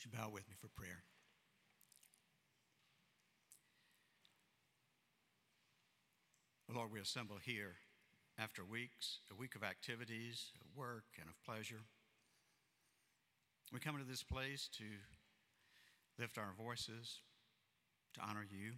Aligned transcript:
Would 0.00 0.12
you 0.12 0.18
bow 0.18 0.30
with 0.30 0.48
me 0.48 0.54
for 0.58 0.68
prayer? 0.68 1.02
Lord, 6.74 6.90
we 6.90 7.00
assemble 7.00 7.36
here 7.42 7.74
after 8.38 8.64
weeks, 8.64 9.18
a 9.30 9.34
week 9.34 9.56
of 9.56 9.62
activities, 9.62 10.52
of 10.64 10.74
work, 10.74 11.04
and 11.20 11.28
of 11.28 11.34
pleasure. 11.44 11.82
We 13.74 13.80
come 13.80 13.96
into 13.96 14.08
this 14.08 14.22
place 14.22 14.70
to 14.78 14.84
lift 16.18 16.38
our 16.38 16.54
voices, 16.56 17.18
to 18.14 18.20
honor 18.22 18.46
you, 18.48 18.72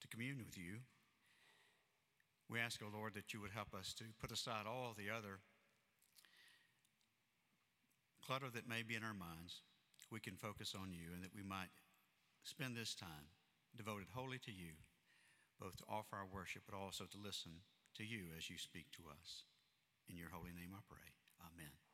to 0.00 0.08
commune 0.08 0.38
with 0.38 0.58
you. 0.58 0.78
We 2.50 2.58
ask, 2.58 2.82
O 2.82 2.86
oh 2.92 2.96
Lord, 2.96 3.14
that 3.14 3.32
you 3.32 3.40
would 3.40 3.52
help 3.52 3.72
us 3.72 3.94
to 3.94 4.04
put 4.20 4.32
aside 4.32 4.66
all 4.66 4.96
the 4.98 5.14
other 5.16 5.38
clutter 8.26 8.50
that 8.52 8.68
may 8.68 8.82
be 8.82 8.96
in 8.96 9.04
our 9.04 9.14
minds. 9.14 9.60
We 10.10 10.20
can 10.20 10.36
focus 10.36 10.74
on 10.74 10.92
you 10.92 11.12
and 11.14 11.22
that 11.22 11.34
we 11.34 11.42
might 11.42 11.72
spend 12.42 12.76
this 12.76 12.94
time 12.94 13.32
devoted 13.76 14.08
wholly 14.14 14.38
to 14.38 14.52
you, 14.52 14.80
both 15.60 15.76
to 15.76 15.84
offer 15.88 16.16
our 16.16 16.26
worship, 16.26 16.62
but 16.64 16.76
also 16.76 17.04
to 17.04 17.18
listen 17.18 17.60
to 17.96 18.04
you 18.04 18.32
as 18.36 18.48
you 18.48 18.56
speak 18.56 18.86
to 18.92 19.10
us. 19.10 19.44
In 20.08 20.16
your 20.16 20.30
holy 20.32 20.52
name 20.52 20.72
I 20.72 20.80
pray. 20.88 21.12
Amen. 21.44 21.87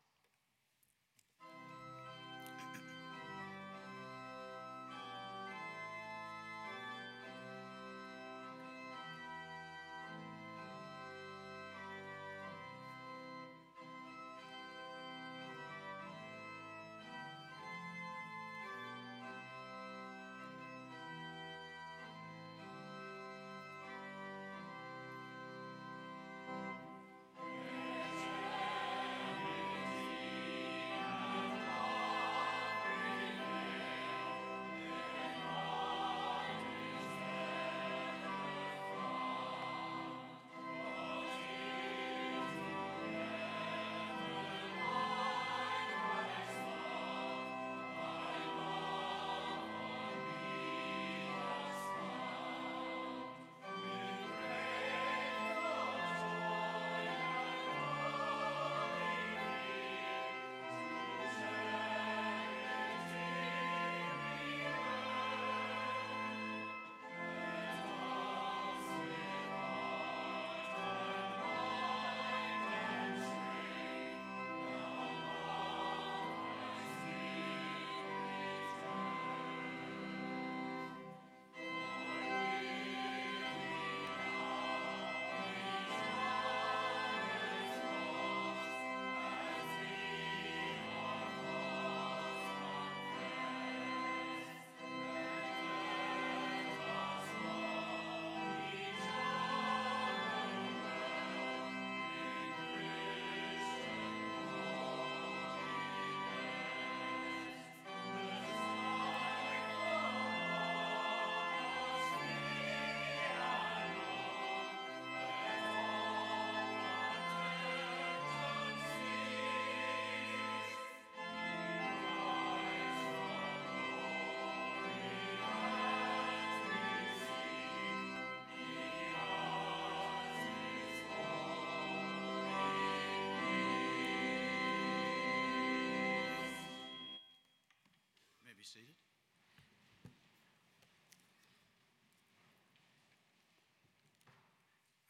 Seated. 138.65 138.95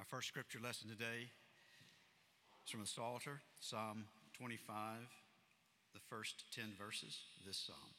Our 0.00 0.04
first 0.04 0.26
scripture 0.26 0.58
lesson 0.62 0.88
today 0.88 1.30
is 2.64 2.70
from 2.70 2.80
the 2.80 2.86
Psalter, 2.86 3.40
Psalm 3.60 4.06
25, 4.36 4.74
the 5.94 6.00
first 6.10 6.44
10 6.52 6.72
verses 6.76 7.16
this 7.46 7.56
psalm. 7.56 7.94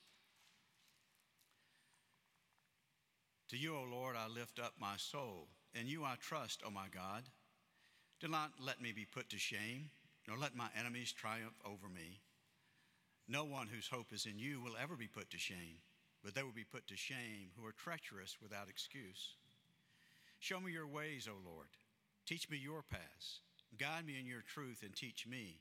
To 3.49 3.57
you, 3.57 3.75
O 3.75 3.85
Lord, 3.89 4.15
I 4.17 4.27
lift 4.27 4.59
up 4.59 4.73
my 4.77 4.97
soul. 4.97 5.47
In 5.73 5.87
you 5.87 6.03
I 6.03 6.15
trust, 6.19 6.63
O 6.67 6.69
my 6.69 6.87
God. 6.93 7.23
Do 8.19 8.27
not 8.27 8.51
let 8.59 8.81
me 8.81 8.91
be 8.91 9.05
put 9.05 9.29
to 9.29 9.37
shame, 9.37 9.89
nor 10.27 10.37
let 10.37 10.55
my 10.55 10.67
enemies 10.77 11.13
triumph 11.13 11.55
over 11.65 11.87
me. 11.87 12.19
No 13.27 13.43
one 13.43 13.67
whose 13.67 13.87
hope 13.87 14.13
is 14.13 14.27
in 14.27 14.37
you 14.37 14.61
will 14.61 14.77
ever 14.79 14.95
be 14.95 15.07
put 15.07 15.31
to 15.31 15.39
shame, 15.39 15.81
but 16.23 16.35
they 16.35 16.43
will 16.43 16.51
be 16.51 16.63
put 16.63 16.85
to 16.87 16.95
shame 16.95 17.49
who 17.57 17.65
are 17.65 17.71
treacherous 17.71 18.37
without 18.39 18.69
excuse. 18.69 19.35
Show 20.39 20.59
me 20.59 20.71
your 20.71 20.87
ways, 20.87 21.27
O 21.27 21.33
Lord. 21.43 21.69
Teach 22.27 22.49
me 22.49 22.57
your 22.57 22.83
paths. 22.83 23.41
Guide 23.79 24.05
me 24.05 24.19
in 24.19 24.27
your 24.27 24.43
truth 24.43 24.83
and 24.83 24.95
teach 24.95 25.25
me. 25.25 25.57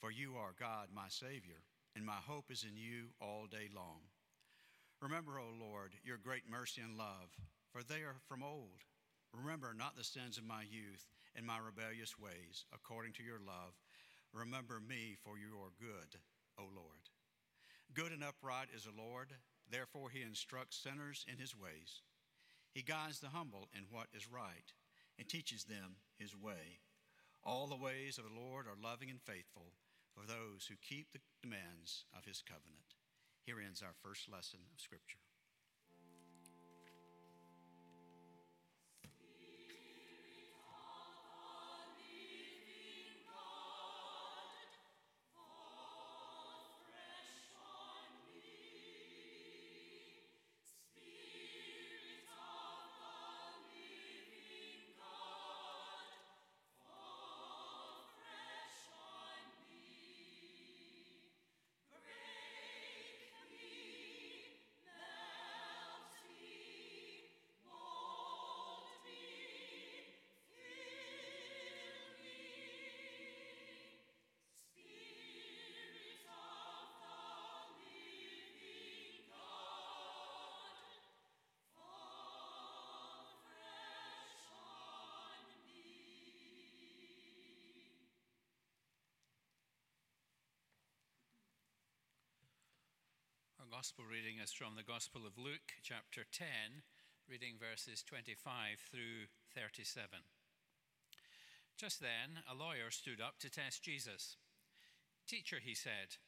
For 0.00 0.10
you 0.10 0.34
are 0.36 0.54
God, 0.58 0.88
my 0.92 1.06
Savior, 1.08 1.62
and 1.94 2.04
my 2.04 2.18
hope 2.26 2.50
is 2.50 2.66
in 2.68 2.76
you 2.76 3.14
all 3.20 3.46
day 3.48 3.70
long. 3.74 4.02
Remember, 5.00 5.38
O 5.38 5.54
Lord, 5.58 5.92
your 6.02 6.18
great 6.18 6.50
mercy 6.50 6.80
and 6.80 6.98
love, 6.98 7.30
for 7.70 7.82
they 7.82 8.02
are 8.02 8.16
from 8.28 8.42
old. 8.42 8.82
Remember 9.32 9.74
not 9.76 9.96
the 9.96 10.04
sins 10.04 10.38
of 10.38 10.44
my 10.44 10.62
youth 10.68 11.06
and 11.36 11.46
my 11.46 11.58
rebellious 11.58 12.18
ways, 12.18 12.64
according 12.74 13.12
to 13.14 13.22
your 13.22 13.38
love. 13.38 13.78
Remember 14.32 14.80
me 14.80 15.16
for 15.22 15.38
your 15.38 15.70
good 15.78 16.18
O 16.58 16.62
Lord. 16.62 17.10
Good 17.92 18.12
and 18.12 18.24
upright 18.24 18.68
is 18.74 18.84
the 18.84 18.96
Lord, 18.96 19.28
therefore 19.70 20.10
he 20.10 20.22
instructs 20.22 20.76
sinners 20.76 21.24
in 21.30 21.38
his 21.38 21.56
ways. 21.56 22.02
He 22.72 22.82
guides 22.82 23.20
the 23.20 23.28
humble 23.28 23.68
in 23.76 23.86
what 23.90 24.08
is 24.12 24.30
right 24.30 24.72
and 25.18 25.28
teaches 25.28 25.64
them 25.64 25.96
his 26.18 26.34
way. 26.34 26.80
All 27.44 27.66
the 27.66 27.76
ways 27.76 28.18
of 28.18 28.24
the 28.24 28.34
Lord 28.34 28.66
are 28.66 28.82
loving 28.82 29.10
and 29.10 29.20
faithful 29.20 29.74
for 30.14 30.26
those 30.26 30.66
who 30.68 30.74
keep 30.80 31.12
the 31.12 31.20
demands 31.42 32.04
of 32.16 32.24
his 32.24 32.42
covenant. 32.42 32.98
Here 33.44 33.60
ends 33.60 33.82
our 33.82 33.94
first 34.02 34.30
lesson 34.30 34.60
of 34.72 34.80
Scripture. 34.80 35.18
Gospel 93.74 94.06
reading 94.06 94.38
is 94.38 94.54
from 94.54 94.78
the 94.78 94.86
Gospel 94.86 95.26
of 95.26 95.34
Luke, 95.34 95.82
chapter 95.82 96.22
10, 96.22 96.86
reading 97.26 97.58
verses 97.58 98.06
25 98.06 98.78
through 98.86 99.26
37. 99.50 100.22
Just 101.74 101.98
then, 101.98 102.46
a 102.46 102.54
lawyer 102.54 102.94
stood 102.94 103.18
up 103.18 103.42
to 103.42 103.50
test 103.50 103.82
Jesus. 103.82 104.38
Teacher, 105.26 105.58
he 105.58 105.74
said, 105.74 106.22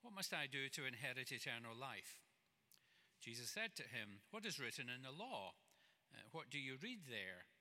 what 0.00 0.16
must 0.16 0.32
I 0.32 0.48
do 0.48 0.72
to 0.72 0.88
inherit 0.88 1.28
eternal 1.28 1.76
life? 1.76 2.24
Jesus 3.20 3.52
said 3.52 3.76
to 3.76 3.84
him, 3.84 4.24
What 4.32 4.48
is 4.48 4.56
written 4.56 4.88
in 4.88 5.04
the 5.04 5.12
law? 5.12 5.60
Uh, 6.08 6.24
what 6.32 6.48
do 6.48 6.56
you 6.56 6.80
read 6.80 7.04
there? 7.04 7.52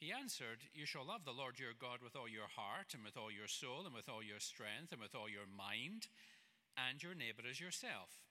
He 0.00 0.16
answered, 0.16 0.72
You 0.72 0.86
shall 0.88 1.04
love 1.04 1.28
the 1.28 1.36
Lord 1.36 1.60
your 1.60 1.76
God 1.76 2.00
with 2.00 2.16
all 2.16 2.28
your 2.28 2.48
heart, 2.48 2.96
and 2.96 3.04
with 3.04 3.20
all 3.20 3.28
your 3.28 3.52
soul, 3.52 3.84
and 3.84 3.92
with 3.92 4.08
all 4.08 4.24
your 4.24 4.40
strength, 4.40 4.96
and 4.96 5.00
with 5.04 5.12
all 5.12 5.28
your 5.28 5.44
mind, 5.44 6.08
and 6.72 7.02
your 7.02 7.12
neighbor 7.12 7.44
as 7.44 7.60
yourself. 7.60 8.25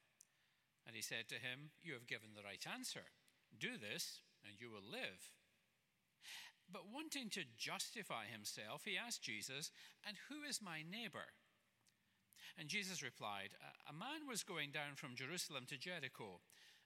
And 0.85 0.95
he 0.95 1.01
said 1.01 1.27
to 1.29 1.35
him, 1.35 1.71
You 1.83 1.93
have 1.93 2.07
given 2.07 2.35
the 2.35 2.43
right 2.43 2.63
answer. 2.71 3.11
Do 3.57 3.77
this, 3.77 4.21
and 4.45 4.59
you 4.59 4.69
will 4.69 4.85
live. 4.85 5.33
But 6.71 6.91
wanting 6.91 7.29
to 7.31 7.45
justify 7.57 8.25
himself, 8.25 8.83
he 8.85 8.97
asked 8.97 9.21
Jesus, 9.21 9.71
And 10.05 10.17
who 10.29 10.43
is 10.47 10.61
my 10.61 10.81
neighbor? 10.81 11.33
And 12.57 12.69
Jesus 12.69 13.03
replied, 13.03 13.51
A 13.89 13.93
man 13.93 14.27
was 14.27 14.43
going 14.43 14.71
down 14.71 14.95
from 14.95 15.15
Jerusalem 15.15 15.65
to 15.67 15.77
Jericho 15.77 16.41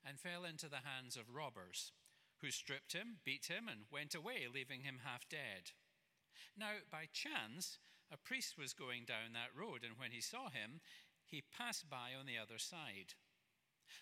and 0.05 0.19
fell 0.19 0.45
into 0.45 0.69
the 0.69 0.83
hands 0.83 1.15
of 1.15 1.35
robbers, 1.35 1.91
who 2.41 2.51
stripped 2.51 2.93
him, 2.93 3.17
beat 3.23 3.47
him, 3.47 3.67
and 3.69 3.81
went 3.91 4.15
away, 4.15 4.47
leaving 4.51 4.81
him 4.81 4.99
half 5.03 5.27
dead. 5.29 5.71
Now, 6.57 6.83
by 6.91 7.07
chance, 7.11 7.79
a 8.11 8.17
priest 8.17 8.57
was 8.57 8.73
going 8.73 9.05
down 9.05 9.33
that 9.33 9.55
road, 9.55 9.83
and 9.83 9.97
when 9.97 10.11
he 10.11 10.21
saw 10.21 10.49
him, 10.49 10.81
he 11.25 11.43
passed 11.55 11.89
by 11.89 12.11
on 12.17 12.25
the 12.25 12.37
other 12.37 12.57
side. 12.57 13.13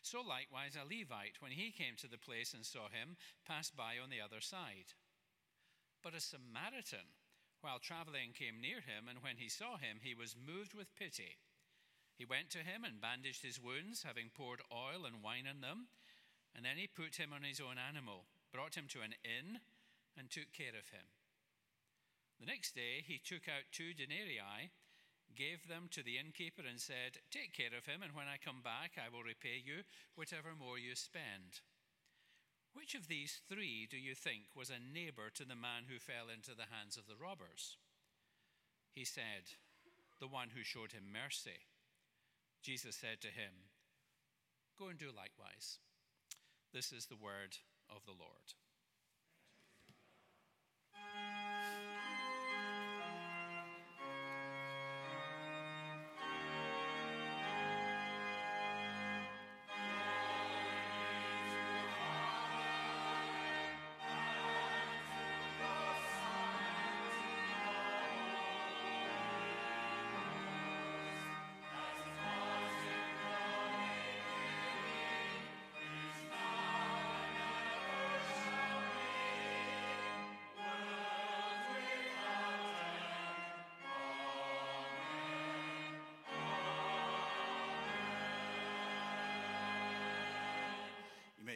So 0.02 0.22
likewise, 0.22 0.76
a 0.76 0.84
Levite, 0.84 1.40
when 1.40 1.52
he 1.52 1.72
came 1.72 1.96
to 1.98 2.10
the 2.10 2.18
place 2.18 2.54
and 2.54 2.66
saw 2.66 2.90
him, 2.90 3.18
passed 3.46 3.76
by 3.76 3.96
on 4.02 4.10
the 4.10 4.22
other 4.22 4.42
side. 4.42 4.96
But 6.04 6.16
a 6.16 6.22
Samaritan, 6.22 7.16
while 7.62 7.80
traveling, 7.80 8.32
came 8.34 8.62
near 8.62 8.82
him, 8.82 9.10
and 9.10 9.24
when 9.24 9.38
he 9.38 9.50
saw 9.50 9.78
him, 9.78 10.00
he 10.02 10.14
was 10.14 10.36
moved 10.38 10.74
with 10.74 10.96
pity. 10.96 11.38
He 12.18 12.26
went 12.26 12.50
to 12.52 12.66
him 12.66 12.84
and 12.84 13.02
bandaged 13.02 13.44
his 13.44 13.62
wounds, 13.62 14.04
having 14.04 14.30
poured 14.34 14.62
oil 14.74 15.06
and 15.06 15.22
wine 15.22 15.46
on 15.48 15.62
them. 15.62 15.88
And 16.56 16.66
then 16.66 16.78
he 16.78 16.88
put 16.88 17.18
him 17.18 17.34
on 17.34 17.44
his 17.44 17.62
own 17.62 17.78
animal, 17.78 18.26
brought 18.52 18.76
him 18.76 18.86
to 18.90 19.02
an 19.02 19.14
inn, 19.22 19.62
and 20.18 20.30
took 20.30 20.52
care 20.54 20.74
of 20.74 20.90
him. 20.90 21.14
The 22.40 22.48
next 22.48 22.74
day 22.74 23.06
he 23.06 23.22
took 23.22 23.48
out 23.48 23.70
two 23.72 23.94
denarii 23.94 24.72
gave 25.38 25.70
them 25.70 25.88
to 25.94 26.02
the 26.02 26.18
innkeeper, 26.18 26.66
and 26.66 26.82
said, 26.82 27.22
Take 27.30 27.54
care 27.54 27.78
of 27.78 27.86
him, 27.86 28.02
and 28.02 28.18
when 28.18 28.26
I 28.26 28.42
come 28.42 28.66
back, 28.66 28.98
I 28.98 29.14
will 29.14 29.22
repay 29.22 29.62
you 29.62 29.86
whatever 30.18 30.58
more 30.58 30.82
you 30.82 30.98
spend. 30.98 31.62
Which 32.74 32.96
of 32.96 33.08
these 33.08 33.42
three 33.48 33.88
do 33.90 33.98
you 33.98 34.14
think 34.14 34.50
was 34.58 34.70
a 34.70 34.82
neighbor 34.82 35.30
to 35.34 35.46
the 35.46 35.56
man 35.56 35.86
who 35.88 36.02
fell 36.02 36.34
into 36.34 36.58
the 36.58 36.70
hands 36.74 36.98
of 36.98 37.06
the 37.06 37.16
robbers? 37.16 37.78
He 38.94 39.06
said, 39.06 39.54
The 40.20 40.28
one 40.28 40.50
who 40.54 40.64
showed 40.64 40.92
him 40.92 41.14
mercy. 41.14 41.70
Jesus 42.62 42.96
said 42.96 43.22
to 43.22 43.28
him, 43.28 43.70
Go 44.78 44.90
and 44.90 44.98
do 44.98 45.08
likewise. 45.16 45.78
This 46.74 46.92
is 46.92 47.06
the 47.06 47.16
word 47.16 47.58
of 47.90 48.06
the 48.06 48.12
Lord. 48.12 48.54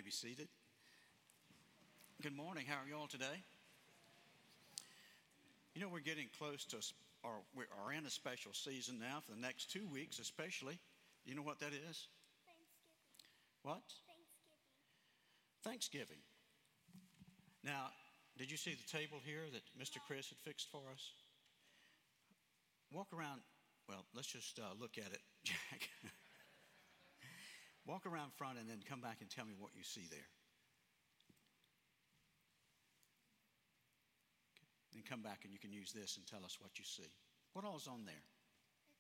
May 0.02 0.06
be 0.06 0.12
seated. 0.12 0.48
Good 2.24 2.36
morning. 2.36 2.66
How 2.68 2.82
are 2.84 2.88
you 2.90 2.98
all 2.98 3.06
today? 3.06 3.44
You 5.76 5.82
know, 5.82 5.90
we're 5.90 6.00
getting 6.00 6.26
close 6.40 6.66
to, 6.74 6.78
or 7.24 7.30
we 7.56 7.66
are 7.86 7.94
in 7.94 8.08
a 8.08 8.10
special 8.10 8.52
season 8.52 8.98
now 8.98 9.20
for 9.24 9.36
the 9.36 9.42
next 9.42 9.72
two 9.72 9.88
weeks, 9.94 10.18
especially. 10.18 10.80
You 11.24 11.36
know 11.36 11.44
what 11.44 11.60
that 11.60 11.74
is? 11.74 12.08
Thanksgiving. 12.50 13.62
What? 13.62 13.86
Thanksgiving. 15.62 16.18
Thanksgiving. 16.18 16.22
Now, 17.64 17.94
did 18.40 18.50
you 18.50 18.58
see 18.58 18.74
the 18.74 18.98
table 18.98 19.20
here 19.24 19.46
that 19.54 19.62
Mr. 19.78 20.00
Chris 20.08 20.30
had 20.30 20.40
fixed 20.40 20.72
for 20.72 20.82
us? 20.92 21.12
Walk 22.92 23.14
around. 23.14 23.42
Well, 23.88 24.04
let's 24.16 24.28
just 24.28 24.58
uh, 24.58 24.74
look 24.80 24.98
at 24.98 25.14
it, 25.14 25.22
Jack. 25.44 25.90
Walk 27.92 28.08
around 28.08 28.32
front 28.32 28.56
and 28.56 28.72
then 28.72 28.80
come 28.88 29.04
back 29.04 29.20
and 29.20 29.28
tell 29.28 29.44
me 29.44 29.52
what 29.52 29.76
you 29.76 29.84
see 29.84 30.08
there. 30.08 30.32
Okay. 34.56 34.72
Then 34.96 35.04
come 35.04 35.20
back 35.20 35.44
and 35.44 35.52
you 35.52 35.60
can 35.60 35.76
use 35.76 35.92
this 35.92 36.16
and 36.16 36.24
tell 36.24 36.48
us 36.48 36.56
what 36.64 36.80
you 36.80 36.88
see. 36.88 37.12
What 37.52 37.68
all's 37.68 37.92
on 37.92 38.08
there? 38.08 38.24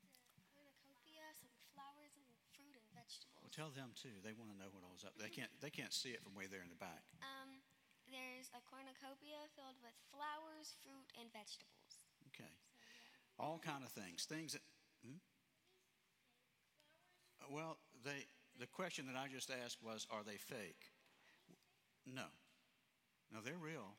It's 0.03 0.19
a 0.35 0.43
cornucopia, 0.51 1.23
some 1.39 1.55
flowers, 1.71 2.19
and 2.19 2.27
fruit 2.51 2.75
and 2.75 2.83
vegetables. 2.91 3.39
Well, 3.39 3.55
tell 3.55 3.71
them 3.71 3.95
too. 3.95 4.11
They 4.27 4.35
want 4.35 4.51
to 4.51 4.59
know 4.59 4.67
what 4.75 4.83
all's 4.83 5.07
up. 5.07 5.15
They 5.15 5.31
can't. 5.31 5.55
They 5.63 5.71
can't 5.71 5.95
see 5.95 6.11
it 6.11 6.19
from 6.19 6.35
way 6.35 6.51
there 6.51 6.59
in 6.59 6.67
the 6.67 6.75
back. 6.75 7.07
Um, 7.23 7.63
there's 8.11 8.51
a 8.51 8.59
cornucopia 8.67 9.39
filled 9.55 9.79
with 9.79 9.95
flowers, 10.11 10.75
fruit, 10.83 11.07
and 11.15 11.31
vegetables. 11.31 12.03
Okay. 12.27 12.43
So, 12.43 12.75
yeah. 12.83 13.39
All 13.39 13.55
kind 13.63 13.87
of 13.87 13.95
things. 13.95 14.27
Things 14.27 14.51
that. 14.51 14.67
Hmm? 14.99 15.23
Well, 17.47 17.79
they. 18.03 18.27
The 18.59 18.67
question 18.67 19.05
that 19.07 19.15
I 19.15 19.27
just 19.27 19.49
asked 19.49 19.77
was, 19.81 20.05
are 20.11 20.23
they 20.25 20.37
fake? 20.37 20.91
No. 22.05 22.27
No, 23.31 23.39
they're 23.43 23.61
real. 23.61 23.95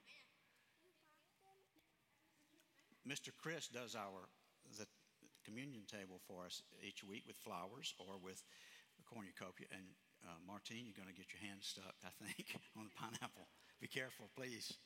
Mr. 3.09 3.31
Chris 3.37 3.67
does 3.67 3.97
our 3.97 4.29
the 4.79 4.87
communion 5.45 5.83
table 5.91 6.21
for 6.27 6.47
us 6.47 6.63
each 6.87 7.03
week 7.03 7.25
with 7.27 7.37
flowers 7.37 7.95
or 7.99 8.15
with 8.23 8.43
cornucopia. 9.05 9.67
And 9.75 9.83
uh, 10.23 10.39
Martine, 10.47 10.87
you're 10.87 10.97
going 10.97 11.11
to 11.11 11.19
get 11.19 11.35
your 11.35 11.43
hand 11.43 11.61
stuck, 11.63 11.99
I 12.07 12.15
think, 12.23 12.55
on 12.79 12.87
the 12.87 12.95
pineapple. 12.95 13.51
Be 13.81 13.89
careful, 13.89 14.31
please. 14.37 14.79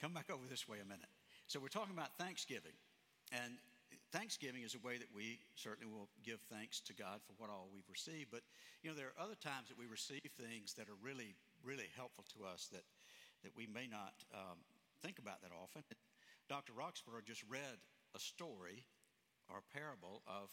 Come 0.00 0.12
back 0.12 0.28
over 0.28 0.44
this 0.50 0.68
way 0.68 0.78
a 0.82 0.88
minute. 0.88 1.08
So 1.46 1.60
we're 1.60 1.72
talking 1.72 1.94
about 1.94 2.18
Thanksgiving, 2.18 2.74
and 3.30 3.54
Thanksgiving 4.12 4.62
is 4.62 4.74
a 4.74 4.86
way 4.86 4.98
that 4.98 5.12
we 5.14 5.40
certainly 5.54 5.92
will 5.92 6.08
give 6.24 6.40
thanks 6.48 6.80
to 6.80 6.94
God 6.94 7.20
for 7.26 7.34
what 7.38 7.50
all 7.50 7.68
we've 7.72 7.88
received. 7.90 8.30
But 8.30 8.42
you 8.82 8.90
know, 8.90 8.96
there 8.96 9.12
are 9.12 9.22
other 9.22 9.36
times 9.36 9.68
that 9.68 9.78
we 9.78 9.86
receive 9.86 10.24
things 10.38 10.74
that 10.74 10.88
are 10.88 10.98
really, 11.02 11.36
really 11.62 11.90
helpful 11.96 12.24
to 12.36 12.46
us 12.46 12.68
that 12.72 12.84
that 13.44 13.52
we 13.54 13.66
may 13.66 13.86
not 13.86 14.14
um, 14.34 14.58
think 15.02 15.18
about 15.18 15.42
that 15.42 15.52
often. 15.52 15.82
Dr. 16.48 16.72
Roxburgh 16.72 17.26
just 17.26 17.44
read 17.48 17.78
a 18.14 18.18
story 18.18 18.86
or 19.50 19.62
a 19.62 19.70
parable 19.70 20.22
of 20.26 20.50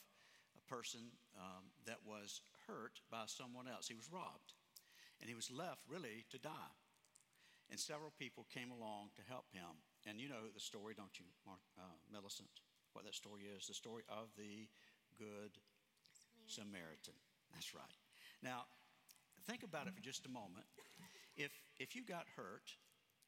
a 0.53 0.63
person 0.69 1.01
um, 1.37 1.73
that 1.85 1.97
was 2.05 2.41
hurt 2.67 2.99
by 3.09 3.23
someone 3.25 3.67
else. 3.67 3.87
He 3.87 3.95
was 3.95 4.09
robbed, 4.11 4.53
and 5.21 5.29
he 5.29 5.35
was 5.35 5.49
left 5.49 5.81
really 5.89 6.25
to 6.29 6.37
die. 6.37 6.73
And 7.71 7.79
several 7.79 8.13
people 8.19 8.45
came 8.53 8.69
along 8.69 9.09
to 9.15 9.23
help 9.27 9.45
him. 9.53 9.81
And 10.05 10.19
you 10.19 10.29
know 10.29 10.51
the 10.53 10.59
story, 10.59 10.93
don't 10.93 11.17
you, 11.17 11.25
Mar- 11.47 11.63
uh, 11.79 11.97
Millicent? 12.11 12.61
What 12.93 13.05
that 13.05 13.15
story 13.15 13.41
is 13.49 13.67
the 13.67 13.73
story 13.73 14.03
of 14.09 14.29
the 14.37 14.69
Good 15.17 15.57
Samaritan. 16.45 17.17
That's 17.53 17.73
right. 17.73 17.97
Now, 18.41 18.65
think 19.45 19.63
about 19.63 19.87
it 19.87 19.93
for 19.93 20.01
just 20.01 20.25
a 20.25 20.29
moment. 20.29 20.65
If, 21.35 21.51
if 21.79 21.95
you 21.95 22.05
got 22.05 22.25
hurt, 22.37 22.77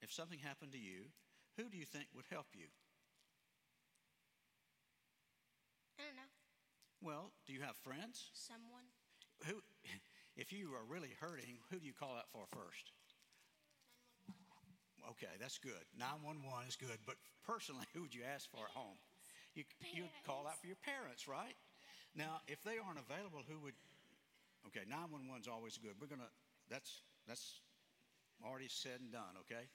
if 0.02 0.14
something 0.14 0.40
happened 0.40 0.72
to 0.74 0.78
you, 0.78 1.10
who 1.58 1.70
do 1.70 1.78
you 1.78 1.86
think 1.86 2.06
would 2.14 2.30
help 2.30 2.48
you? 2.54 2.68
I 5.98 6.04
don't 6.06 6.16
know. 6.16 6.32
Well, 7.02 7.32
do 7.46 7.54
you 7.54 7.62
have 7.62 7.76
friends? 7.78 8.30
Someone. 8.34 8.86
Who, 9.48 9.62
if 10.38 10.54
you 10.54 10.74
are 10.74 10.86
really 10.88 11.14
hurting, 11.20 11.58
who 11.72 11.80
do 11.80 11.86
you 11.86 11.94
call 11.94 12.16
out 12.16 12.30
for 12.32 12.46
first? 12.52 12.92
Okay, 15.12 15.34
that's 15.40 15.58
good. 15.60 15.86
911 15.98 16.68
is 16.68 16.76
good, 16.76 16.98
but 17.06 17.16
personally, 17.46 17.86
who 17.94 18.02
would 18.02 18.16
you 18.16 18.24
ask 18.26 18.50
for 18.50 18.66
at 18.66 18.74
home? 18.74 18.98
You, 19.56 19.64
you'd 19.96 20.12
call 20.28 20.46
out 20.48 20.60
for 20.60 20.68
your 20.68 20.80
parents, 20.84 21.28
right? 21.28 21.56
Now, 22.16 22.44
if 22.48 22.64
they 22.64 22.76
aren't 22.80 23.00
available, 23.00 23.44
who 23.48 23.60
would, 23.64 23.76
Okay, 24.68 24.82
911 24.90 25.46
is 25.46 25.48
always 25.48 25.78
good. 25.78 25.94
We're 26.02 26.10
gonna. 26.10 26.32
That's 26.70 27.06
that's 27.30 27.62
already 28.42 28.68
said 28.68 28.98
and 29.00 29.14
done. 29.14 29.38
Okay. 29.46 29.70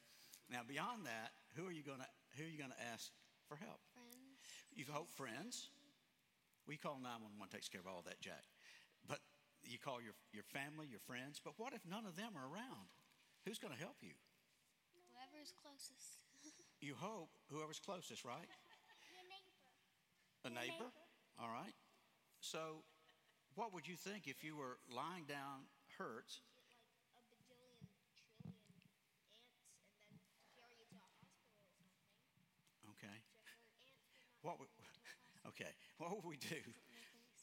Now 0.50 0.66
beyond 0.66 1.06
that, 1.06 1.30
who 1.54 1.62
are 1.62 1.74
you 1.74 1.86
gonna 1.86 2.10
who 2.34 2.42
are 2.42 2.50
you 2.50 2.58
gonna 2.58 2.78
ask 2.92 3.14
for 3.46 3.54
help? 3.54 3.78
Friends. 3.94 4.42
You 4.74 4.84
hope 4.90 5.06
friends. 5.14 5.70
We 6.66 6.76
call 6.76 6.98
911 7.02 7.50
takes 7.50 7.70
care 7.70 7.80
of 7.80 7.86
all 7.86 8.02
that, 8.06 8.18
Jack. 8.18 8.42
But 9.06 9.22
you 9.62 9.78
call 9.78 10.02
your 10.02 10.18
your 10.34 10.46
family, 10.50 10.90
your 10.90 11.02
friends. 11.06 11.38
But 11.38 11.54
what 11.54 11.70
if 11.72 11.86
none 11.86 12.02
of 12.02 12.18
them 12.18 12.34
are 12.34 12.46
around? 12.50 12.90
Who's 13.46 13.58
going 13.62 13.72
to 13.72 13.80
help 13.80 13.96
you? 14.04 14.12
Whoever 15.08 15.40
is 15.40 15.52
closest. 15.54 16.26
You 16.80 16.94
hope 16.96 17.28
whoever's 17.52 17.78
closest, 17.78 18.24
right? 18.24 18.48
A 20.44 20.50
neighbor? 20.50 20.88
All 21.38 21.52
right. 21.52 21.74
So, 22.40 22.84
what 23.54 23.74
would 23.74 23.86
you 23.86 23.96
think 23.96 24.26
if 24.26 24.42
you 24.42 24.56
were 24.56 24.80
lying 24.88 25.28
down 25.28 25.68
hurt? 25.98 26.32
like 27.12 27.28
a 27.28 27.36
bajillion 27.36 27.84
trillion 28.16 28.56
ants 28.72 29.04
and 30.00 30.00
then 30.00 30.40
carry 30.56 30.72
you 30.80 30.86
to 30.88 30.96
a 30.96 31.00
hospital 31.04 31.36
or 31.36 31.52
something. 31.52 32.88
Okay. 32.96 33.20
To 33.20 33.36
hurt 33.44 33.60
ants 33.60 33.92
would 33.92 34.08
not 34.16 34.24
What 34.40 34.56
would, 34.60 34.72
okay. 35.52 35.72
What 36.00 36.16
would 36.16 36.24
we 36.24 36.40
do 36.40 36.56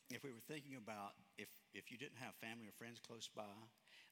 if 0.10 0.24
we 0.24 0.34
were 0.34 0.44
thinking 0.50 0.74
about 0.80 1.14
if, 1.38 1.50
if 1.78 1.92
you 1.94 1.98
didn't 2.02 2.18
have 2.18 2.34
family 2.42 2.66
or 2.66 2.74
friends 2.74 2.98
close 2.98 3.30
by, 3.30 3.54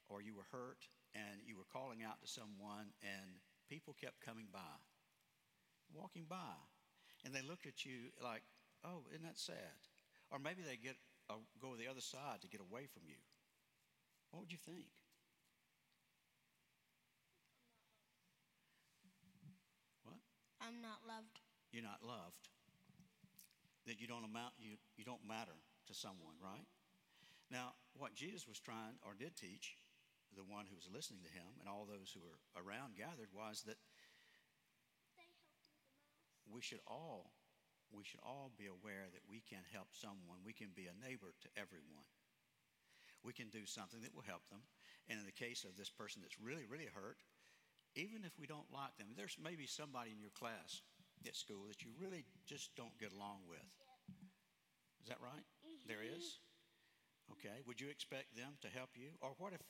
or 0.09 0.21
you 0.21 0.37
were 0.37 0.45
hurt 0.53 0.85
and 1.17 1.41
you 1.47 1.57
were 1.57 1.65
calling 1.73 2.03
out 2.05 2.21
to 2.21 2.27
someone 2.27 2.93
and 3.01 3.41
people 3.65 3.95
kept 3.97 4.21
coming 4.21 4.45
by, 4.53 4.75
walking 5.89 6.29
by, 6.29 6.53
and 7.23 7.33
they 7.33 7.41
looked 7.41 7.65
at 7.65 7.85
you 7.85 8.13
like, 8.21 8.43
oh, 8.85 9.03
isn't 9.09 9.25
that 9.25 9.37
sad? 9.37 9.81
Or 10.31 10.39
maybe 10.39 10.61
they 10.61 10.77
get 10.77 10.95
uh, 11.29 11.41
go 11.61 11.73
to 11.73 11.77
the 11.77 11.89
other 11.89 12.01
side 12.01 12.41
to 12.41 12.47
get 12.47 12.61
away 12.61 12.85
from 12.85 13.03
you. 13.09 13.17
What 14.31 14.45
would 14.45 14.51
you 14.51 14.61
think? 14.61 14.89
What? 20.03 20.21
I'm 20.61 20.81
not 20.81 21.01
loved. 21.07 21.41
You're 21.71 21.85
not 21.85 22.05
loved. 22.05 22.49
That 23.85 24.01
you 24.01 24.07
don't 24.07 24.25
amount 24.25 24.57
you, 24.57 24.77
you 24.97 25.05
don't 25.05 25.21
matter 25.25 25.57
to 25.87 25.93
someone, 25.93 26.37
right? 26.41 26.65
Now, 27.53 27.77
what 27.93 28.17
Jesus 28.17 28.47
was 28.49 28.57
trying 28.57 28.97
or 29.05 29.13
did 29.13 29.37
teach, 29.37 29.77
the 30.33 30.43
one 30.43 30.65
who 30.65 30.75
was 30.75 30.89
listening 30.89 31.21
to 31.21 31.31
him 31.31 31.61
and 31.61 31.69
all 31.69 31.85
those 31.85 32.09
who 32.09 32.19
were 32.19 32.41
around 32.57 32.97
gathered 32.97 33.29
was 33.29 33.61
that 33.69 33.77
They 35.13 35.23
help 35.29 35.45
you 35.45 35.53
the 35.53 35.53
most. 35.53 35.69
we 36.49 36.61
should 36.65 36.81
all 36.89 37.34
we 37.95 38.03
should 38.03 38.21
all 38.21 38.51
be 38.59 38.67
aware 38.67 39.07
that 39.09 39.23
we 39.25 39.39
can 39.39 39.63
help 39.71 39.95
someone. 39.95 40.43
We 40.43 40.53
can 40.53 40.75
be 40.75 40.91
a 40.91 40.99
neighbor 40.99 41.31
to 41.31 41.49
everyone. 41.55 42.05
We 43.23 43.33
can 43.33 43.49
do 43.49 43.65
something 43.65 44.03
that 44.03 44.13
will 44.13 44.27
help 44.27 44.45
them. 44.51 44.61
And 45.09 45.17
in 45.17 45.25
the 45.25 45.33
case 45.33 45.63
of 45.63 45.79
this 45.79 45.89
person 45.89 46.21
that's 46.21 46.37
really, 46.37 46.67
really 46.67 46.91
hurt, 46.91 47.23
even 47.95 48.27
if 48.27 48.35
we 48.37 48.45
don't 48.45 48.69
like 48.69 48.93
them, 48.99 49.15
there's 49.15 49.39
maybe 49.39 49.65
somebody 49.65 50.11
in 50.11 50.19
your 50.19 50.35
class 50.35 50.83
at 51.23 51.33
school 51.33 51.65
that 51.71 51.81
you 51.81 51.89
really 51.97 52.27
just 52.45 52.75
don't 52.75 52.93
get 52.99 53.15
along 53.15 53.47
with. 53.49 53.65
Is 55.01 55.07
that 55.09 55.23
right? 55.23 55.45
Mm-hmm. 55.63 55.87
There 55.87 56.03
is? 56.03 56.43
Okay. 57.31 57.63
Would 57.65 57.81
you 57.81 57.89
expect 57.89 58.35
them 58.35 58.59
to 58.61 58.69
help 58.69 58.93
you? 58.93 59.15
Or 59.21 59.33
what 59.39 59.53
if 59.53 59.63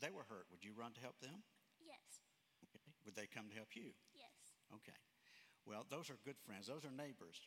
they 0.00 0.14
were 0.14 0.24
hurt? 0.28 0.48
Would 0.48 0.64
you 0.64 0.72
run 0.72 0.94
to 0.96 1.02
help 1.02 1.18
them? 1.20 1.44
Yes. 1.82 2.24
Okay. 2.72 2.94
Would 3.04 3.16
they 3.16 3.28
come 3.28 3.50
to 3.50 3.56
help 3.56 3.76
you? 3.76 3.92
Yes. 4.16 4.56
Okay. 4.72 4.96
Well, 5.64 5.84
those 5.88 6.08
are 6.08 6.20
good 6.24 6.40
friends. 6.44 6.68
Those 6.68 6.84
are 6.84 6.92
neighbors. 6.92 7.40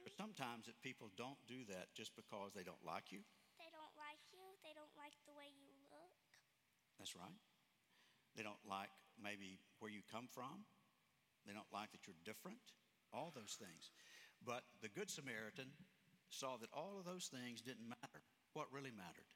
There 0.00 0.08
are 0.08 0.16
sometimes 0.16 0.64
that 0.64 0.80
people 0.80 1.12
don't 1.20 1.38
do 1.44 1.68
that 1.68 1.92
just 1.92 2.16
because 2.16 2.56
they 2.56 2.64
don't 2.64 2.80
like 2.80 3.12
you. 3.12 3.20
They 3.60 3.68
don't 3.68 3.92
like 4.00 4.20
you. 4.32 4.40
They 4.64 4.72
don't 4.72 4.92
like 4.96 5.12
the 5.28 5.36
way 5.36 5.52
you 5.52 5.76
look. 5.92 6.16
That's 6.96 7.12
right. 7.12 7.40
They 8.36 8.42
don't 8.42 8.60
like 8.64 8.88
maybe 9.20 9.60
where 9.80 9.92
you 9.92 10.00
come 10.08 10.24
from. 10.32 10.64
They 11.44 11.52
don't 11.52 11.68
like 11.68 11.92
that 11.92 12.08
you're 12.08 12.16
different. 12.24 12.72
All 13.12 13.32
those 13.36 13.60
things. 13.60 13.92
But 14.40 14.64
the 14.80 14.88
Good 14.88 15.12
Samaritan 15.12 15.68
saw 16.32 16.56
that 16.56 16.72
all 16.72 16.96
of 16.96 17.04
those 17.04 17.28
things 17.28 17.60
didn't 17.60 17.88
matter. 17.88 18.24
What 18.56 18.72
really 18.72 18.94
mattered? 18.94 19.28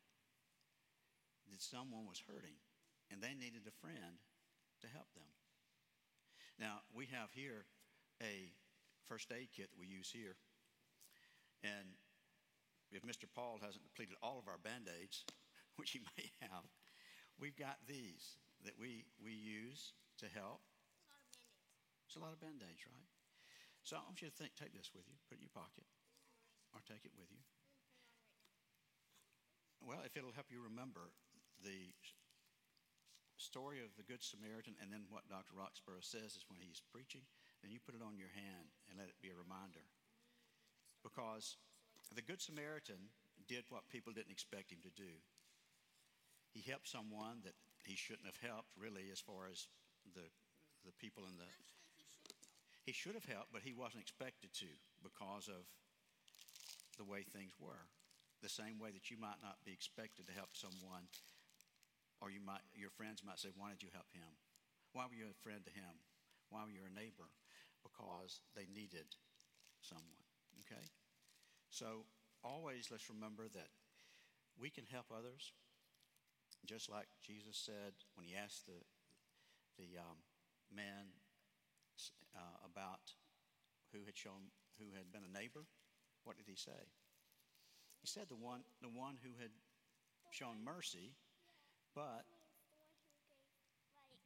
That 1.52 1.61
someone 1.61 2.09
was 2.09 2.23
hurting 2.25 2.56
and 3.12 3.21
they 3.21 3.37
needed 3.37 3.68
a 3.68 3.80
friend 3.85 4.16
to 4.80 4.88
help 4.88 5.12
them. 5.12 5.28
Now, 6.59 6.87
we 6.94 7.06
have 7.12 7.28
here 7.35 7.66
a 8.23 8.52
first 9.09 9.33
aid 9.33 9.49
kit 9.52 9.71
that 9.71 9.78
we 9.78 9.87
use 9.87 10.09
here. 10.09 10.37
And 11.64 11.97
if 12.92 13.00
Mr. 13.02 13.25
Paul 13.25 13.56
hasn't 13.64 13.88
depleted 13.88 14.21
all 14.21 14.37
of 14.37 14.47
our 14.47 14.61
band 14.61 14.92
aids, 14.92 15.25
which 15.80 15.97
he 15.97 16.04
may 16.14 16.28
have, 16.44 16.68
we've 17.40 17.56
got 17.56 17.80
these 17.88 18.37
that 18.62 18.76
we, 18.76 19.09
we 19.16 19.33
use 19.33 19.97
to 20.21 20.28
help. 20.28 20.61
It's 22.06 22.14
a 22.14 22.23
lot 22.23 22.37
of 22.37 22.40
band 22.44 22.61
aids, 22.61 22.85
right? 22.85 23.11
So 23.83 23.97
I 23.97 24.04
want 24.04 24.21
you 24.21 24.28
to 24.28 24.37
think, 24.37 24.52
take 24.54 24.76
this 24.76 24.92
with 24.94 25.09
you, 25.09 25.16
put 25.28 25.37
it 25.37 25.44
in 25.44 25.49
your 25.49 25.56
pocket, 25.56 25.88
or 26.73 26.80
take 26.85 27.04
it 27.04 27.16
with 27.16 27.28
you. 27.33 27.42
Well, 29.85 30.00
if 30.04 30.16
it'll 30.16 30.33
help 30.33 30.49
you 30.49 30.64
remember 30.64 31.12
the 31.61 31.92
story 33.37 33.85
of 33.85 33.92
the 34.00 34.06
Good 34.06 34.25
Samaritan 34.25 34.78
and 34.80 34.88
then 34.88 35.04
what 35.12 35.28
Dr. 35.28 35.52
Roxborough 35.52 36.00
says 36.00 36.33
is 36.38 36.49
when 36.49 36.61
he's 36.61 36.80
preaching, 36.88 37.28
then 37.61 37.68
you 37.68 37.83
put 37.83 37.92
it 37.92 38.00
on 38.00 38.16
your 38.16 38.33
hand 38.33 38.73
and 38.88 38.97
let 38.97 39.12
it 39.12 39.21
be 39.21 39.28
a 39.28 39.37
reminder. 39.37 39.85
Because 41.04 41.56
the 42.16 42.25
Good 42.25 42.40
Samaritan 42.40 43.12
did 43.46 43.68
what 43.68 43.87
people 43.92 44.12
didn't 44.12 44.32
expect 44.32 44.73
him 44.73 44.80
to 44.82 44.90
do. 44.96 45.12
He 46.50 46.64
helped 46.64 46.88
someone 46.88 47.44
that 47.44 47.54
he 47.84 47.94
shouldn't 47.94 48.26
have 48.26 48.40
helped, 48.40 48.73
really, 48.80 49.12
as 49.12 49.20
far 49.20 49.46
as 49.52 49.68
the, 50.16 50.25
the 50.88 50.96
people 50.96 51.28
in 51.28 51.37
the. 51.37 51.50
He 52.88 52.92
should 52.92 53.14
have 53.14 53.28
helped, 53.28 53.52
but 53.52 53.62
he 53.62 53.76
wasn't 53.76 54.02
expected 54.02 54.52
to 54.64 54.70
because 55.02 55.49
of 55.49 55.68
the 56.96 57.04
way 57.04 57.23
things 57.23 57.52
were. 57.61 57.84
The 58.40 58.52
same 58.52 58.78
way 58.80 58.92
that 58.92 59.11
you 59.11 59.16
might 59.20 59.40
not 59.40 59.61
be 59.64 59.73
expected 59.73 60.26
to 60.28 60.37
help 60.37 60.52
someone 60.52 61.08
or 62.25 62.30
you 62.30 62.40
might, 62.40 62.64
your 62.73 62.88
friends 62.88 63.20
might 63.20 63.40
say, 63.40 63.52
Why 63.56 63.76
did 63.76 63.84
you 63.84 63.92
help 63.92 64.08
him? 64.16 64.28
Why 64.92 65.04
were 65.04 65.16
you 65.16 65.28
a 65.28 65.42
friend 65.44 65.61
to 65.64 65.73
him? 65.73 65.92
Why 66.49 66.64
were 66.64 66.73
you 66.73 66.84
a 66.88 66.92
neighbor? 66.96 67.28
Because 67.82 68.40
they 68.56 68.64
needed 68.73 69.12
someone. 69.80 70.24
Okay? 70.62 70.84
So 71.70 72.06
always 72.42 72.88
let's 72.90 73.11
remember 73.11 73.49
that 73.54 73.68
we 74.61 74.70
can 74.70 74.87
help 74.87 75.06
others, 75.11 75.52
just 76.66 76.90
like 76.90 77.08
Jesus 77.23 77.58
said 77.58 77.99
when 78.14 78.26
he 78.26 78.34
asked 78.37 78.66
the, 78.66 78.78
the 79.78 79.99
um, 79.99 80.23
man 80.70 81.11
uh, 82.37 82.62
about 82.62 83.18
who 83.92 84.06
had 84.06 84.16
shown, 84.16 84.54
who 84.78 84.94
had 84.94 85.11
been 85.11 85.26
a 85.26 85.32
neighbor. 85.32 85.66
What 86.23 86.37
did 86.37 86.46
he 86.46 86.56
say? 86.56 86.94
He 88.00 88.06
said 88.06 88.28
the 88.28 88.38
one, 88.38 88.62
the 88.80 88.92
one 88.92 89.16
who 89.23 89.34
had 89.40 89.50
shown 90.30 90.62
mercy 90.66 91.14
but 91.94 92.26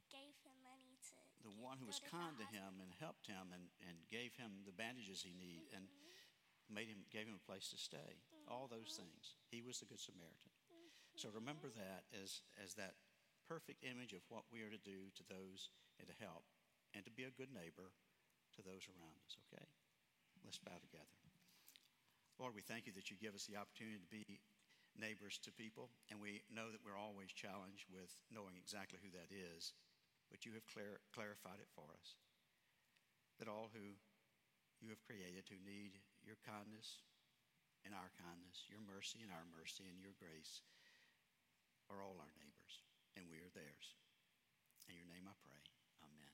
gave 0.09 0.33
him 0.41 0.57
money 0.65 0.97
to 1.05 1.13
the 1.45 1.53
one 1.61 1.77
who 1.77 1.85
was 1.85 2.01
kind 2.01 2.33
to 2.41 2.47
him 2.49 2.81
and 2.81 2.89
helped 2.97 3.29
him 3.29 3.53
and, 3.53 3.69
and 3.85 3.95
gave 4.09 4.33
him 4.33 4.65
the 4.65 4.73
bandages 4.73 5.21
he 5.21 5.37
needed 5.37 5.69
and 5.77 5.85
made 6.69 6.87
him 6.87 7.05
gave 7.09 7.25
him 7.25 7.37
a 7.37 7.47
place 7.49 7.69
to 7.73 7.77
stay. 7.77 8.21
All 8.47 8.69
those 8.69 8.93
mm-hmm. 8.95 9.09
things. 9.09 9.37
He 9.49 9.61
was 9.61 9.81
the 9.81 9.89
good 9.89 10.01
Samaritan. 10.01 10.53
So 11.17 11.29
remember 11.33 11.69
mm-hmm. 11.69 11.83
that 11.83 12.07
as 12.15 12.41
as 12.61 12.77
that 12.79 12.95
perfect 13.49 13.81
image 13.81 14.13
of 14.13 14.21
what 14.29 14.45
we 14.53 14.61
are 14.61 14.69
to 14.69 14.81
do 14.85 15.09
to 15.17 15.25
those 15.25 15.73
and 15.97 16.05
to 16.05 16.15
help 16.21 16.45
and 16.93 17.01
to 17.05 17.13
be 17.13 17.25
a 17.25 17.33
good 17.33 17.49
neighbor 17.49 17.93
to 18.53 18.61
those 18.61 18.85
around 18.89 19.17
us, 19.25 19.37
okay? 19.49 19.65
Let's 20.45 20.61
bow 20.61 20.77
together. 20.81 21.17
Lord, 22.37 22.55
we 22.55 22.63
thank 22.63 22.87
you 22.87 22.95
that 22.95 23.11
you 23.11 23.19
give 23.19 23.35
us 23.35 23.45
the 23.45 23.59
opportunity 23.59 23.99
to 23.99 24.09
be 24.09 24.39
neighbors 24.95 25.37
to 25.43 25.51
people, 25.51 25.91
and 26.07 26.17
we 26.23 26.41
know 26.49 26.71
that 26.71 26.81
we're 26.81 26.97
always 26.97 27.35
challenged 27.35 27.85
with 27.91 28.15
knowing 28.31 28.55
exactly 28.55 28.97
who 29.03 29.11
that 29.11 29.29
is, 29.29 29.75
but 30.31 30.47
you 30.47 30.55
have 30.55 30.65
clar- 30.65 31.03
clarified 31.11 31.59
it 31.59 31.69
for 31.75 31.91
us. 31.93 32.15
That 33.37 33.51
all 33.51 33.69
who 33.75 33.99
you 34.79 34.87
have 34.89 35.03
created 35.03 35.51
who 35.51 35.59
need 35.61 35.99
your 36.29 36.37
kindness 36.45 37.01
and 37.81 37.97
our 37.97 38.13
kindness, 38.21 38.69
your 38.69 38.85
mercy 38.85 39.25
and 39.25 39.33
our 39.33 39.49
mercy, 39.49 39.89
and 39.89 39.97
your 39.97 40.13
grace 40.21 40.61
are 41.89 42.05
all 42.05 42.21
our 42.21 42.33
neighbors, 42.37 42.85
and 43.17 43.25
we 43.33 43.41
are 43.41 43.49
theirs. 43.57 43.97
In 44.85 44.93
your 44.93 45.09
name 45.09 45.25
I 45.25 45.33
pray. 45.41 45.63
Amen. 46.05 46.33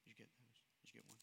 Did 0.00 0.16
you 0.16 0.16
get 0.16 0.32
those? 0.40 0.64
Did 0.80 0.96
you 0.96 1.04
get 1.04 1.08
one? 1.12 1.19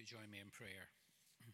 You 0.00 0.08
join 0.08 0.32
me 0.32 0.40
in 0.40 0.48
prayer? 0.48 0.88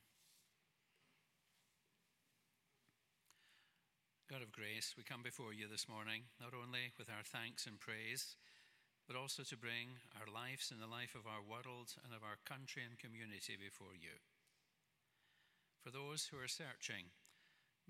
God 4.31 4.39
of 4.39 4.55
grace, 4.55 4.95
we 4.95 5.03
come 5.03 5.27
before 5.27 5.51
you 5.51 5.67
this 5.67 5.91
morning, 5.91 6.31
not 6.39 6.55
only 6.55 6.95
with 6.95 7.11
our 7.11 7.27
thanks 7.27 7.67
and 7.67 7.83
praise, 7.83 8.39
but 9.11 9.19
also 9.19 9.43
to 9.43 9.59
bring 9.59 9.99
our 10.15 10.31
lives 10.31 10.71
and 10.71 10.79
the 10.79 10.87
life 10.87 11.19
of 11.19 11.27
our 11.27 11.43
world 11.43 11.99
and 12.07 12.15
of 12.15 12.23
our 12.23 12.39
country 12.47 12.87
and 12.87 12.95
community 12.95 13.59
before 13.59 13.99
you. 13.99 14.15
For 15.83 15.91
those 15.91 16.31
who 16.31 16.39
are 16.39 16.47
searching, 16.47 17.11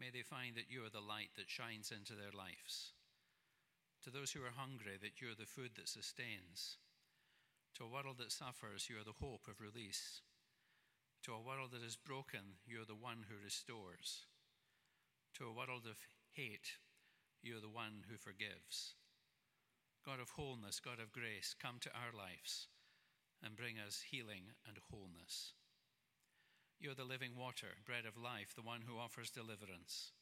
may 0.01 0.09
they 0.09 0.25
find 0.25 0.57
that 0.57 0.73
you 0.73 0.89
are 0.89 0.93
the 0.93 1.05
light 1.05 1.37
that 1.37 1.53
shines 1.53 1.93
into 1.93 2.17
their 2.17 2.33
lives. 2.33 2.97
To 4.09 4.11
those 4.11 4.33
who 4.33 4.41
are 4.41 4.57
hungry, 4.57 4.97
that 5.05 5.21
you 5.21 5.29
are 5.29 5.37
the 5.37 5.45
food 5.45 5.77
that 5.77 5.93
sustains. 5.93 6.81
To 7.77 7.85
a 7.85 7.93
world 7.93 8.17
that 8.25 8.33
suffers, 8.33 8.89
you 8.89 8.97
are 8.97 9.05
the 9.05 9.21
hope 9.21 9.53
of 9.53 9.61
release. 9.61 10.25
To 11.26 11.35
a 11.35 11.42
world 11.42 11.75
that 11.75 11.83
is 11.83 11.99
broken, 11.99 12.62
you 12.71 12.78
are 12.78 12.87
the 12.87 12.95
one 12.95 13.26
who 13.26 13.35
restores. 13.42 14.30
To 15.35 15.50
a 15.50 15.52
world 15.52 15.83
of 15.90 15.99
hate, 16.30 16.78
you 17.42 17.59
are 17.59 17.61
the 17.61 17.68
one 17.68 18.06
who 18.06 18.16
forgives. 18.16 18.95
God 20.06 20.21
of 20.21 20.30
wholeness, 20.30 20.78
God 20.78 21.02
of 21.02 21.11
grace, 21.11 21.50
come 21.59 21.83
to 21.83 21.90
our 21.90 22.14
lives 22.14 22.68
and 23.42 23.59
bring 23.59 23.75
us 23.75 24.06
healing 24.06 24.54
and 24.68 24.78
wholeness. 24.78 25.50
You 26.78 26.92
are 26.92 26.95
the 26.95 27.02
living 27.02 27.35
water, 27.35 27.75
bread 27.85 28.06
of 28.06 28.14
life, 28.14 28.54
the 28.54 28.62
one 28.62 28.87
who 28.87 28.95
offers 28.95 29.35
deliverance. 29.35 30.12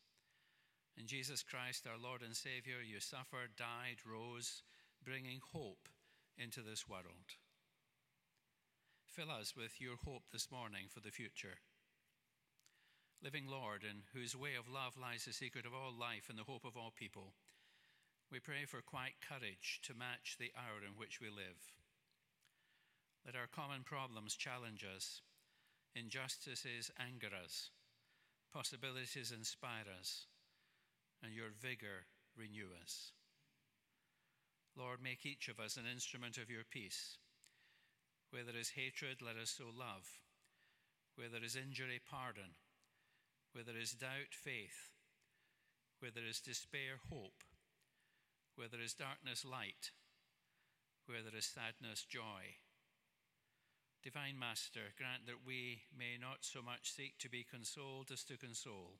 In 0.96 1.06
Jesus 1.06 1.44
Christ, 1.44 1.84
our 1.84 2.00
Lord 2.00 2.22
and 2.22 2.34
Savior, 2.34 2.80
you 2.80 2.98
suffered, 2.98 3.60
died, 3.60 4.00
rose, 4.08 4.62
bringing 5.04 5.44
hope 5.52 5.90
into 6.38 6.62
this 6.62 6.88
world. 6.88 7.36
Fill 9.14 9.30
us 9.30 9.54
with 9.54 9.80
your 9.80 9.94
hope 10.04 10.26
this 10.32 10.50
morning 10.50 10.90
for 10.90 10.98
the 10.98 11.14
future. 11.14 11.62
Living 13.22 13.46
Lord, 13.46 13.86
in 13.86 14.02
whose 14.12 14.34
way 14.34 14.58
of 14.58 14.66
love 14.66 14.98
lies 14.98 15.24
the 15.24 15.32
secret 15.32 15.64
of 15.64 15.72
all 15.72 15.94
life 15.94 16.26
and 16.28 16.36
the 16.36 16.50
hope 16.50 16.64
of 16.64 16.76
all 16.76 16.90
people, 16.90 17.30
we 18.32 18.40
pray 18.40 18.64
for 18.66 18.82
quiet 18.82 19.22
courage 19.22 19.78
to 19.86 19.94
match 19.94 20.34
the 20.34 20.50
hour 20.58 20.82
in 20.82 20.98
which 20.98 21.20
we 21.20 21.30
live. 21.30 21.70
Let 23.24 23.36
our 23.36 23.46
common 23.46 23.84
problems 23.84 24.34
challenge 24.34 24.82
us, 24.82 25.22
injustices 25.94 26.90
anger 26.98 27.30
us, 27.30 27.70
possibilities 28.52 29.30
inspire 29.30 29.86
us, 29.96 30.26
and 31.22 31.32
your 31.32 31.54
vigor 31.54 32.10
renew 32.36 32.74
us. 32.82 33.12
Lord, 34.76 34.98
make 35.00 35.24
each 35.24 35.46
of 35.46 35.60
us 35.60 35.76
an 35.76 35.86
instrument 35.86 36.36
of 36.36 36.50
your 36.50 36.64
peace 36.68 37.18
where 38.34 38.42
there 38.42 38.58
is 38.58 38.74
hatred, 38.74 39.22
let 39.22 39.38
us 39.38 39.54
sow 39.54 39.70
love. 39.70 40.18
Where 41.14 41.30
there 41.30 41.46
is 41.46 41.54
injury, 41.54 42.02
pardon. 42.02 42.58
Where 43.52 43.62
there 43.62 43.78
is 43.78 43.94
doubt, 43.94 44.34
faith. 44.34 44.90
Where 46.00 46.10
there 46.10 46.26
is 46.26 46.42
despair, 46.42 46.98
hope. 46.98 47.46
Where 48.56 48.66
there 48.66 48.82
is 48.82 48.92
darkness, 48.92 49.44
light. 49.46 49.94
Where 51.06 51.22
there 51.22 51.38
is 51.38 51.46
sadness, 51.46 52.02
joy. 52.02 52.58
Divine 54.02 54.36
Master, 54.36 54.90
grant 54.98 55.30
that 55.30 55.46
we 55.46 55.86
may 55.96 56.18
not 56.20 56.42
so 56.42 56.60
much 56.60 56.90
seek 56.90 57.14
to 57.20 57.30
be 57.30 57.46
consoled 57.48 58.10
as 58.10 58.24
to 58.24 58.36
console, 58.36 58.98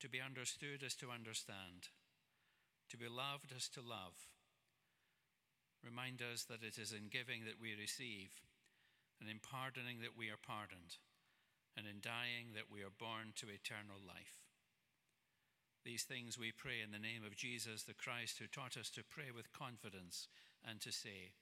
to 0.00 0.08
be 0.08 0.20
understood 0.20 0.82
as 0.84 0.96
to 0.96 1.14
understand, 1.14 1.94
to 2.90 2.98
be 2.98 3.06
loved 3.06 3.54
as 3.54 3.68
to 3.68 3.80
love 3.80 4.35
Remind 5.86 6.18
us 6.18 6.42
that 6.50 6.66
it 6.66 6.82
is 6.82 6.90
in 6.90 7.06
giving 7.14 7.46
that 7.46 7.62
we 7.62 7.78
receive, 7.78 8.42
and 9.22 9.30
in 9.30 9.38
pardoning 9.38 10.02
that 10.02 10.18
we 10.18 10.34
are 10.34 10.42
pardoned, 10.42 10.98
and 11.78 11.86
in 11.86 12.02
dying 12.02 12.58
that 12.58 12.66
we 12.66 12.82
are 12.82 12.90
born 12.90 13.30
to 13.38 13.46
eternal 13.46 14.02
life. 14.02 14.42
These 15.86 16.02
things 16.02 16.34
we 16.34 16.50
pray 16.50 16.82
in 16.82 16.90
the 16.90 16.98
name 16.98 17.22
of 17.22 17.38
Jesus 17.38 17.86
the 17.86 17.94
Christ, 17.94 18.42
who 18.42 18.50
taught 18.50 18.74
us 18.74 18.90
to 18.98 19.06
pray 19.06 19.30
with 19.30 19.54
confidence 19.54 20.26
and 20.66 20.82
to 20.82 20.90
say, 20.90 21.38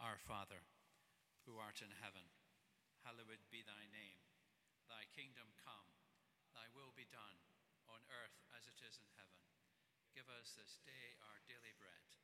Our 0.00 0.16
Father, 0.16 0.64
who 1.44 1.60
art 1.60 1.84
in 1.84 1.92
heaven, 2.00 2.32
hallowed 3.04 3.44
be 3.52 3.60
thy 3.60 3.84
name. 3.92 4.24
Thy 4.88 5.04
kingdom 5.12 5.52
come, 5.60 5.92
thy 6.56 6.72
will 6.72 6.96
be 6.96 7.04
done, 7.12 7.36
on 7.84 8.00
earth 8.08 8.40
as 8.56 8.64
it 8.64 8.80
is 8.80 8.96
in 8.96 9.12
heaven. 9.20 9.44
Give 10.16 10.32
us 10.32 10.56
this 10.56 10.80
day 10.88 11.20
our 11.20 11.44
daily 11.44 11.76
bread 11.76 12.23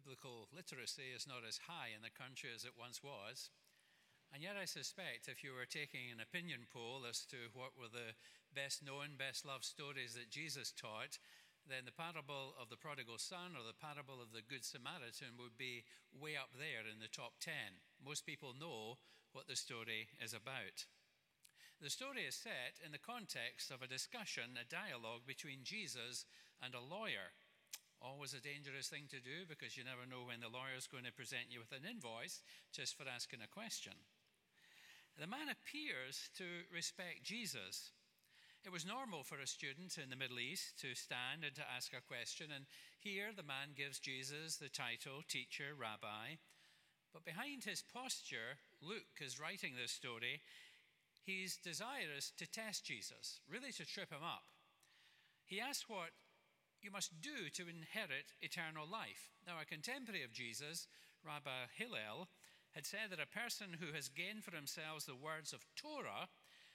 biblical 0.00 0.48
literacy 0.48 1.12
is 1.12 1.28
not 1.28 1.44
as 1.44 1.68
high 1.68 1.92
in 1.92 2.00
the 2.00 2.08
country 2.08 2.48
as 2.48 2.64
it 2.64 2.72
once 2.72 3.04
was. 3.04 3.52
And 4.32 4.40
yet, 4.40 4.56
I 4.56 4.64
suspect 4.64 5.28
if 5.28 5.44
you 5.44 5.52
were 5.52 5.68
taking 5.68 6.08
an 6.08 6.24
opinion 6.24 6.64
poll 6.72 7.04
as 7.04 7.26
to 7.28 7.52
what 7.52 7.76
were 7.76 7.92
the 7.92 8.16
best 8.54 8.80
known, 8.80 9.20
best 9.20 9.44
loved 9.44 9.68
stories 9.68 10.14
that 10.14 10.32
Jesus 10.32 10.72
taught, 10.72 11.20
then 11.68 11.84
the 11.84 11.92
parable 11.92 12.56
of 12.56 12.70
the 12.72 12.80
prodigal 12.80 13.18
son 13.18 13.52
or 13.52 13.66
the 13.66 13.76
parable 13.76 14.22
of 14.22 14.32
the 14.32 14.40
Good 14.46 14.64
Samaritan 14.64 15.36
would 15.36 15.58
be 15.60 15.84
way 16.14 16.32
up 16.32 16.56
there 16.56 16.88
in 16.88 17.02
the 17.02 17.10
top 17.10 17.36
10. 17.42 17.52
Most 18.00 18.24
people 18.24 18.56
know 18.56 18.96
what 19.36 19.50
the 19.50 19.58
story 19.58 20.08
is 20.16 20.32
about. 20.32 20.88
The 21.82 21.92
story 21.92 22.24
is 22.24 22.38
set 22.38 22.80
in 22.80 22.92
the 22.92 23.02
context 23.02 23.68
of 23.68 23.82
a 23.82 23.90
discussion, 23.90 24.56
a 24.56 24.64
dialogue 24.64 25.26
between 25.26 25.66
Jesus 25.66 26.24
and 26.62 26.72
a 26.72 26.80
lawyer. 26.80 27.36
Always 28.00 28.32
a 28.32 28.40
dangerous 28.40 28.88
thing 28.88 29.04
to 29.12 29.20
do 29.20 29.44
because 29.44 29.76
you 29.76 29.84
never 29.84 30.08
know 30.08 30.24
when 30.24 30.40
the 30.40 30.48
lawyer 30.48 30.72
is 30.76 30.88
going 30.88 31.04
to 31.04 31.12
present 31.12 31.52
you 31.52 31.60
with 31.60 31.72
an 31.76 31.84
invoice 31.84 32.40
just 32.72 32.96
for 32.96 33.04
asking 33.04 33.44
a 33.44 33.48
question. 33.48 33.92
The 35.20 35.28
man 35.28 35.52
appears 35.52 36.32
to 36.40 36.64
respect 36.72 37.24
Jesus. 37.24 37.92
It 38.64 38.72
was 38.72 38.88
normal 38.88 39.22
for 39.22 39.36
a 39.36 39.46
student 39.46 39.98
in 40.00 40.08
the 40.08 40.16
Middle 40.16 40.40
East 40.40 40.80
to 40.80 40.94
stand 40.94 41.44
and 41.44 41.54
to 41.56 41.68
ask 41.68 41.92
a 41.92 42.00
question, 42.00 42.48
and 42.54 42.64
here 42.98 43.32
the 43.36 43.42
man 43.42 43.76
gives 43.76 43.98
Jesus 43.98 44.56
the 44.56 44.68
title 44.68 45.20
teacher, 45.28 45.76
rabbi. 45.76 46.40
But 47.12 47.24
behind 47.24 47.64
his 47.64 47.82
posture, 47.82 48.60
Luke 48.80 49.20
is 49.20 49.40
writing 49.40 49.74
this 49.76 49.92
story. 49.92 50.40
He's 51.20 51.56
desirous 51.56 52.32
to 52.38 52.50
test 52.50 52.84
Jesus, 52.84 53.40
really 53.48 53.72
to 53.72 53.84
trip 53.84 54.10
him 54.10 54.24
up. 54.24 54.44
He 55.44 55.60
asks 55.60 55.88
what 55.88 56.16
you 56.82 56.90
must 56.90 57.20
do 57.20 57.48
to 57.52 57.68
inherit 57.68 58.32
eternal 58.40 58.86
life. 58.88 59.32
Now, 59.46 59.60
a 59.60 59.64
contemporary 59.64 60.24
of 60.24 60.32
Jesus, 60.32 60.86
Rabbi 61.24 61.68
Hillel, 61.76 62.28
had 62.72 62.86
said 62.86 63.10
that 63.10 63.20
a 63.20 63.26
person 63.26 63.76
who 63.80 63.92
has 63.92 64.08
gained 64.08 64.44
for 64.44 64.54
himself 64.54 65.04
the 65.04 65.16
words 65.16 65.52
of 65.52 65.66
Torah 65.76 66.28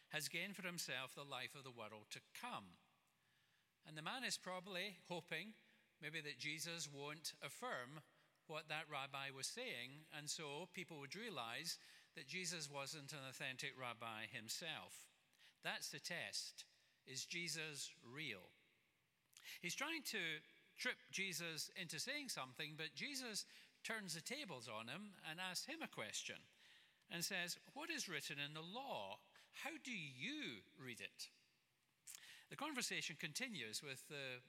has 0.09 0.27
gained 0.27 0.55
for 0.55 0.67
himself 0.67 1.15
the 1.15 1.23
life 1.23 1.55
of 1.57 1.63
the 1.63 1.73
world 1.73 2.07
to 2.11 2.19
come. 2.39 2.77
And 3.87 3.97
the 3.97 4.05
man 4.05 4.23
is 4.23 4.37
probably 4.37 4.97
hoping 5.09 5.53
maybe 6.01 6.21
that 6.21 6.39
Jesus 6.39 6.89
won't 6.91 7.33
affirm 7.41 8.01
what 8.47 8.69
that 8.69 8.85
rabbi 8.91 9.33
was 9.35 9.47
saying, 9.47 10.05
and 10.15 10.29
so 10.29 10.69
people 10.73 10.99
would 10.99 11.15
realize 11.15 11.79
that 12.15 12.27
Jesus 12.27 12.69
wasn't 12.69 13.11
an 13.11 13.25
authentic 13.27 13.73
rabbi 13.79 14.29
himself. 14.31 15.09
That's 15.63 15.89
the 15.89 15.99
test. 15.99 16.65
Is 17.07 17.25
Jesus 17.25 17.91
real? 18.03 18.53
He's 19.61 19.75
trying 19.75 20.03
to 20.11 20.41
trip 20.77 20.97
Jesus 21.11 21.69
into 21.79 21.99
saying 21.99 22.29
something, 22.29 22.73
but 22.77 22.95
Jesus 22.95 23.45
turns 23.83 24.15
the 24.15 24.21
tables 24.21 24.67
on 24.67 24.87
him 24.87 25.13
and 25.29 25.39
asks 25.39 25.65
him 25.65 25.79
a 25.83 25.87
question 25.87 26.35
and 27.11 27.23
says, 27.23 27.57
What 27.73 27.89
is 27.89 28.09
written 28.09 28.37
in 28.39 28.53
the 28.53 28.65
law? 28.65 29.19
How 29.63 29.71
do 29.83 29.91
you 29.91 30.65
read 30.83 30.99
it? 30.99 31.29
The 32.49 32.55
conversation 32.55 33.15
continues 33.19 33.81
with 33.81 34.03
the, 34.09 34.41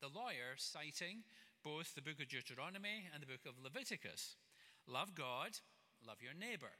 the 0.00 0.12
lawyer 0.12 0.54
citing 0.56 1.24
both 1.64 1.94
the 1.94 2.02
book 2.02 2.20
of 2.20 2.28
Deuteronomy 2.28 3.08
and 3.12 3.22
the 3.22 3.26
book 3.26 3.46
of 3.48 3.62
Leviticus. 3.62 4.36
Love 4.86 5.14
God, 5.14 5.58
love 6.06 6.20
your 6.20 6.36
neighbor. 6.36 6.76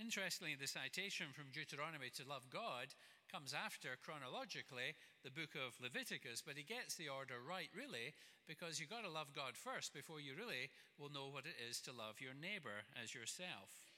Interestingly, 0.00 0.54
the 0.54 0.66
citation 0.66 1.26
from 1.34 1.52
Deuteronomy 1.52 2.08
to 2.16 2.24
love 2.26 2.48
God 2.50 2.94
comes 3.30 3.52
after 3.52 4.00
chronologically 4.00 4.96
the 5.22 5.30
book 5.30 5.52
of 5.54 5.76
Leviticus, 5.80 6.42
but 6.44 6.56
he 6.56 6.64
gets 6.64 6.96
the 6.96 7.08
order 7.08 7.36
right, 7.38 7.68
really, 7.76 8.16
because 8.48 8.80
you've 8.80 8.90
got 8.92 9.04
to 9.04 9.12
love 9.12 9.36
God 9.36 9.54
first 9.54 9.92
before 9.92 10.20
you 10.20 10.32
really 10.32 10.72
will 10.96 11.12
know 11.12 11.28
what 11.28 11.44
it 11.44 11.60
is 11.60 11.80
to 11.84 11.92
love 11.92 12.20
your 12.20 12.34
neighbor 12.34 12.88
as 12.96 13.14
yourself. 13.14 13.92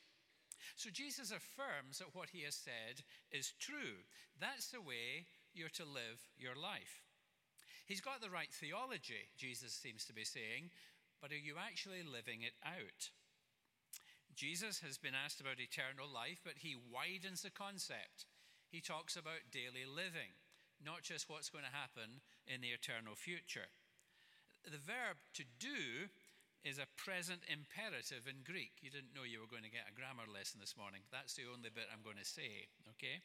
So 0.77 0.90
Jesus 0.90 1.31
affirms 1.31 1.99
that 1.99 2.14
what 2.14 2.31
he 2.31 2.43
has 2.43 2.55
said 2.55 3.07
is 3.31 3.55
true. 3.59 4.05
That's 4.38 4.69
the 4.69 4.83
way 4.83 5.27
you're 5.55 5.73
to 5.79 5.85
live 5.85 6.21
your 6.37 6.55
life. 6.55 7.07
He's 7.87 8.01
got 8.01 8.21
the 8.21 8.31
right 8.31 8.53
theology, 8.53 9.31
Jesus 9.37 9.73
seems 9.73 10.05
to 10.07 10.12
be 10.12 10.25
saying, 10.25 10.71
but 11.21 11.33
are 11.33 11.38
you 11.38 11.55
actually 11.59 12.03
living 12.03 12.43
it 12.43 12.55
out? 12.64 13.11
Jesus 14.35 14.81
has 14.81 14.97
been 14.97 15.14
asked 15.14 15.40
about 15.40 15.59
eternal 15.59 16.07
life, 16.09 16.40
but 16.45 16.62
he 16.62 16.77
widens 16.77 17.43
the 17.43 17.51
concept 17.51 18.27
he 18.70 18.80
talks 18.80 19.18
about 19.18 19.50
daily 19.50 19.83
living, 19.85 20.38
not 20.78 21.02
just 21.02 21.28
what's 21.28 21.50
going 21.50 21.66
to 21.66 21.74
happen 21.74 22.22
in 22.46 22.62
the 22.62 22.70
eternal 22.70 23.18
future. 23.18 23.68
The 24.64 24.80
verb 24.80 25.18
to 25.35 25.44
do 25.59 26.09
is 26.62 26.78
a 26.78 26.88
present 26.94 27.40
imperative 27.48 28.28
in 28.28 28.44
Greek. 28.44 28.78
You 28.85 28.92
didn't 28.92 29.16
know 29.16 29.24
you 29.24 29.40
were 29.40 29.50
going 29.50 29.66
to 29.66 29.72
get 29.72 29.88
a 29.88 29.96
grammar 29.96 30.28
lesson 30.28 30.61
this 30.61 30.76
morning. 30.76 31.02
That's 31.09 31.35
the 31.35 31.48
only 31.48 31.72
bit 31.72 31.88
I'm 31.88 32.04
going 32.04 32.20
to 32.20 32.28
say, 32.28 32.68
okay? 32.96 33.24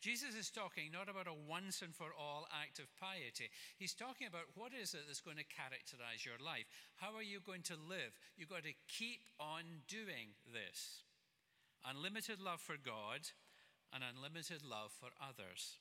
Jesus 0.00 0.34
is 0.34 0.50
talking 0.50 0.90
not 0.90 1.08
about 1.08 1.30
a 1.30 1.36
once 1.36 1.82
and 1.82 1.94
for 1.94 2.10
all 2.16 2.48
act 2.50 2.78
of 2.78 2.90
piety. 2.98 3.52
He's 3.78 3.94
talking 3.94 4.26
about 4.26 4.50
what 4.54 4.72
is 4.74 4.94
it 4.94 5.06
that's 5.06 5.22
going 5.22 5.36
to 5.36 5.46
characterize 5.46 6.26
your 6.26 6.40
life? 6.42 6.66
How 6.96 7.14
are 7.14 7.22
you 7.22 7.40
going 7.40 7.62
to 7.70 7.78
live? 7.78 8.18
You've 8.36 8.52
got 8.52 8.64
to 8.64 8.74
keep 8.88 9.22
on 9.38 9.86
doing 9.86 10.34
this. 10.50 11.06
Unlimited 11.86 12.40
love 12.40 12.60
for 12.60 12.76
God 12.76 13.30
and 13.92 14.02
unlimited 14.02 14.64
love 14.64 14.92
for 14.92 15.10
others. 15.20 15.78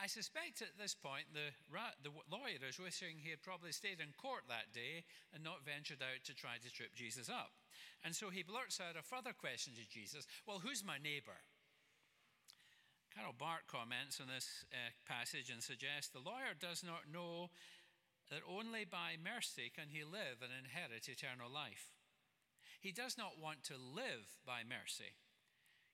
I 0.00 0.08
suspect 0.08 0.62
at 0.64 0.80
this 0.80 0.96
point 0.96 1.28
the, 1.36 1.52
the 2.00 2.14
lawyer 2.32 2.64
is 2.64 2.80
wishing 2.80 3.20
he 3.20 3.28
had 3.28 3.44
probably 3.44 3.72
stayed 3.72 4.00
in 4.00 4.16
court 4.16 4.48
that 4.48 4.72
day 4.72 5.04
and 5.34 5.44
not 5.44 5.64
ventured 5.64 6.00
out 6.00 6.24
to 6.24 6.32
try 6.32 6.56
to 6.56 6.72
trip 6.72 6.96
Jesus 6.96 7.28
up. 7.28 7.52
And 8.00 8.16
so 8.16 8.30
he 8.32 8.40
blurts 8.42 8.80
out 8.80 8.96
a 8.96 9.04
further 9.04 9.36
question 9.36 9.76
to 9.76 9.84
Jesus 9.84 10.24
Well, 10.48 10.64
who's 10.64 10.80
my 10.80 10.96
neighbor? 10.96 11.44
Karl 13.12 13.34
Barth 13.36 13.66
comments 13.66 14.22
on 14.22 14.32
this 14.32 14.64
uh, 14.72 14.94
passage 15.04 15.50
and 15.50 15.60
suggests 15.60 16.08
the 16.08 16.24
lawyer 16.24 16.56
does 16.56 16.80
not 16.80 17.10
know 17.12 17.50
that 18.30 18.46
only 18.46 18.86
by 18.86 19.18
mercy 19.18 19.68
can 19.68 19.90
he 19.90 20.06
live 20.06 20.40
and 20.40 20.54
inherit 20.54 21.10
eternal 21.10 21.50
life. 21.50 21.98
He 22.80 22.92
does 22.92 23.18
not 23.18 23.36
want 23.36 23.64
to 23.64 23.74
live 23.74 24.40
by 24.46 24.62
mercy. 24.64 25.18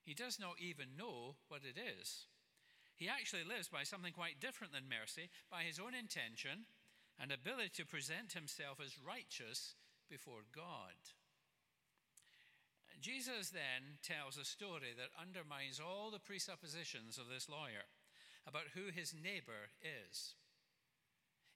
He 0.07 0.13
does 0.13 0.39
not 0.39 0.55
even 0.63 0.95
know 0.95 1.35
what 1.51 1.67
it 1.67 1.75
is. 1.75 2.31
He 2.95 3.11
actually 3.11 3.43
lives 3.43 3.67
by 3.67 3.83
something 3.83 4.15
quite 4.15 4.39
different 4.39 4.71
than 4.71 4.87
mercy, 4.87 5.27
by 5.51 5.67
his 5.67 5.83
own 5.83 5.91
intention 5.91 6.63
and 7.19 7.27
ability 7.27 7.75
to 7.75 7.85
present 7.85 8.31
himself 8.31 8.79
as 8.79 9.03
righteous 9.03 9.75
before 10.09 10.47
God. 10.55 10.95
Jesus 13.01 13.51
then 13.51 13.99
tells 13.99 14.39
a 14.39 14.47
story 14.47 14.95
that 14.95 15.11
undermines 15.19 15.83
all 15.83 16.09
the 16.09 16.23
presuppositions 16.23 17.19
of 17.19 17.27
this 17.27 17.49
lawyer 17.51 17.91
about 18.47 18.71
who 18.73 18.87
his 18.87 19.11
neighbor 19.11 19.75
is. 19.83 20.39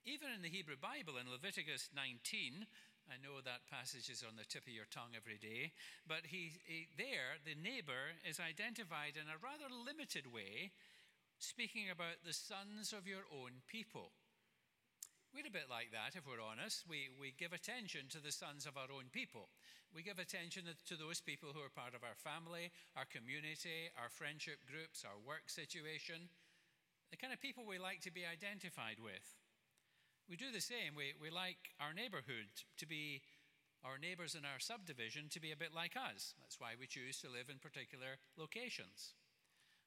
Even 0.04 0.28
in 0.36 0.44
the 0.44 0.52
Hebrew 0.52 0.76
Bible, 0.76 1.16
in 1.16 1.32
Leviticus 1.32 1.88
19, 1.96 2.68
I 3.10 3.18
know 3.18 3.42
that 3.42 3.70
passage 3.70 4.10
is 4.10 4.24
on 4.24 4.38
the 4.38 4.46
tip 4.46 4.70
of 4.70 4.74
your 4.74 4.90
tongue 4.90 5.18
every 5.18 5.42
day, 5.42 5.74
but 6.08 6.30
he, 6.30 6.54
he, 6.66 6.88
there, 6.98 7.42
the 7.42 7.58
neighbor 7.58 8.18
is 8.24 8.40
identified 8.40 9.18
in 9.18 9.28
a 9.28 9.42
rather 9.42 9.68
limited 9.72 10.30
way, 10.30 10.72
speaking 11.40 11.90
about 11.90 12.22
the 12.22 12.34
sons 12.34 12.94
of 12.94 13.10
your 13.10 13.26
own 13.34 13.66
people. 13.66 14.14
We're 15.32 15.48
a 15.48 15.52
bit 15.52 15.72
like 15.72 15.96
that, 15.96 16.20
if 16.20 16.28
we're 16.28 16.44
honest. 16.44 16.84
We, 16.84 17.08
we 17.16 17.32
give 17.32 17.56
attention 17.56 18.12
to 18.12 18.20
the 18.20 18.36
sons 18.36 18.68
of 18.68 18.76
our 18.76 18.92
own 18.92 19.08
people. 19.16 19.48
We 19.96 20.04
give 20.04 20.20
attention 20.20 20.68
to 20.68 20.96
those 21.00 21.24
people 21.24 21.56
who 21.56 21.64
are 21.64 21.72
part 21.72 21.96
of 21.96 22.04
our 22.04 22.20
family, 22.20 22.72
our 23.00 23.08
community, 23.08 23.92
our 23.96 24.12
friendship 24.12 24.60
groups, 24.68 25.08
our 25.08 25.16
work 25.24 25.48
situation, 25.48 26.28
the 27.12 27.20
kind 27.20 27.32
of 27.32 27.40
people 27.40 27.64
we 27.64 27.80
like 27.80 28.04
to 28.04 28.12
be 28.12 28.28
identified 28.28 29.00
with. 29.00 29.24
We 30.32 30.40
do 30.40 30.48
the 30.48 30.64
same. 30.64 30.96
We, 30.96 31.12
we 31.20 31.28
like 31.28 31.76
our 31.84 31.92
neighborhood 31.92 32.48
to 32.80 32.88
be, 32.88 33.20
our 33.84 34.00
neighbors 34.00 34.32
in 34.32 34.48
our 34.48 34.64
subdivision 34.64 35.28
to 35.36 35.44
be 35.44 35.52
a 35.52 35.60
bit 35.60 35.76
like 35.76 36.00
us. 36.00 36.40
That's 36.40 36.56
why 36.56 36.80
we 36.80 36.88
choose 36.88 37.20
to 37.20 37.28
live 37.28 37.52
in 37.52 37.60
particular 37.60 38.16
locations. 38.40 39.12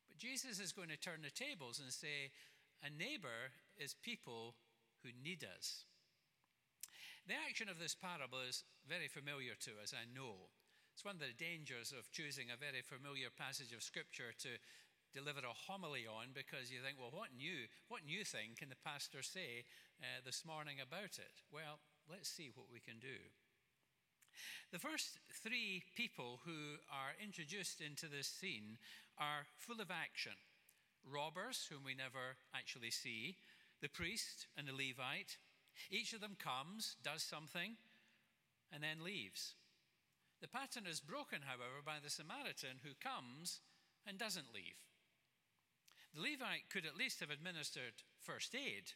But 0.04 0.20
Jesus 0.20 0.60
is 0.60 0.76
going 0.76 0.92
to 0.92 1.00
turn 1.00 1.24
the 1.24 1.32
tables 1.32 1.80
and 1.80 1.88
say, 1.88 2.28
a 2.84 2.92
neighbor 2.92 3.56
is 3.80 3.96
people 4.04 4.52
who 5.00 5.16
need 5.16 5.48
us. 5.48 5.88
The 7.24 7.40
action 7.48 7.72
of 7.72 7.80
this 7.80 7.96
parable 7.96 8.44
is 8.44 8.68
very 8.84 9.08
familiar 9.08 9.56
to 9.64 9.80
us, 9.80 9.96
I 9.96 10.04
know. 10.04 10.52
It's 10.92 11.08
one 11.08 11.16
of 11.16 11.24
the 11.24 11.32
dangers 11.40 11.88
of 11.88 12.12
choosing 12.12 12.52
a 12.52 12.60
very 12.60 12.84
familiar 12.84 13.32
passage 13.32 13.72
of 13.72 13.80
Scripture 13.80 14.36
to 14.44 14.60
deliver 15.14 15.46
a 15.46 15.54
homily 15.70 16.04
on 16.10 16.34
because 16.34 16.70
you 16.70 16.82
think, 16.82 16.98
well, 16.98 17.14
what 17.14 17.30
new, 17.36 17.70
what 17.88 18.04
new 18.04 18.24
thing 18.24 18.58
can 18.58 18.68
the 18.68 18.84
pastor 18.84 19.22
say 19.22 19.64
uh, 20.02 20.20
this 20.26 20.44
morning 20.44 20.82
about 20.82 21.22
it? 21.22 21.40
Well, 21.52 21.78
let's 22.10 22.28
see 22.28 22.50
what 22.54 22.66
we 22.72 22.80
can 22.80 22.98
do. 22.98 23.16
The 24.72 24.82
first 24.82 25.22
three 25.30 25.84
people 25.96 26.40
who 26.44 26.82
are 26.90 27.14
introduced 27.22 27.80
into 27.80 28.06
this 28.10 28.26
scene 28.26 28.78
are 29.16 29.46
full 29.56 29.80
of 29.80 29.90
action 29.90 30.34
robbers, 31.04 31.68
whom 31.70 31.84
we 31.84 31.94
never 31.94 32.40
actually 32.56 32.90
see, 32.90 33.36
the 33.82 33.88
priest 33.88 34.46
and 34.56 34.66
the 34.66 34.72
Levite, 34.72 35.36
Each 35.90 36.12
of 36.12 36.20
them 36.20 36.36
comes, 36.38 36.96
does 37.02 37.22
something, 37.22 37.76
and 38.72 38.82
then 38.82 39.04
leaves. 39.04 39.54
The 40.40 40.48
pattern 40.48 40.86
is 40.86 41.00
broken, 41.00 41.40
however, 41.44 41.82
by 41.84 41.98
the 42.02 42.10
Samaritan 42.10 42.80
who 42.82 42.94
comes 43.00 43.60
and 44.06 44.18
doesn't 44.18 44.54
leave. 44.54 44.78
The 46.14 46.22
Levite 46.22 46.70
could 46.70 46.86
at 46.86 46.96
least 46.96 47.18
have 47.20 47.30
administered 47.30 48.06
first 48.20 48.54
aid. 48.54 48.94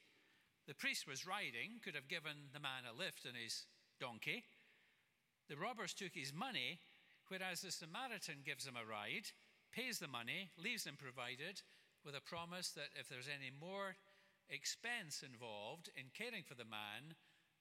The 0.67 0.75
priest 0.75 1.07
was 1.07 1.27
riding, 1.27 1.83
could 1.83 1.97
have 1.97 2.07
given 2.07 2.55
the 2.55 2.61
man 2.61 2.87
a 2.87 2.97
lift 2.97 3.27
on 3.27 3.35
his 3.35 3.67
donkey. 3.99 4.45
The 5.49 5.57
robbers 5.57 5.95
took 5.95 6.15
his 6.15 6.33
money, 6.33 6.79
whereas 7.27 7.63
the 7.63 7.73
Samaritan 7.73 8.45
gives 8.45 8.67
him 8.67 8.77
a 8.77 8.87
ride, 8.87 9.33
pays 9.73 9.99
the 9.99 10.07
money, 10.07 10.51
leaves 10.57 10.87
him 10.87 10.97
provided, 10.97 11.63
with 12.05 12.15
a 12.15 12.21
promise 12.21 12.71
that 12.71 12.95
if 12.95 13.09
there's 13.09 13.29
any 13.29 13.51
more 13.51 13.97
expense 14.49 15.25
involved 15.27 15.91
in 15.97 16.15
caring 16.15 16.45
for 16.45 16.55
the 16.55 16.65
man, 16.65 17.19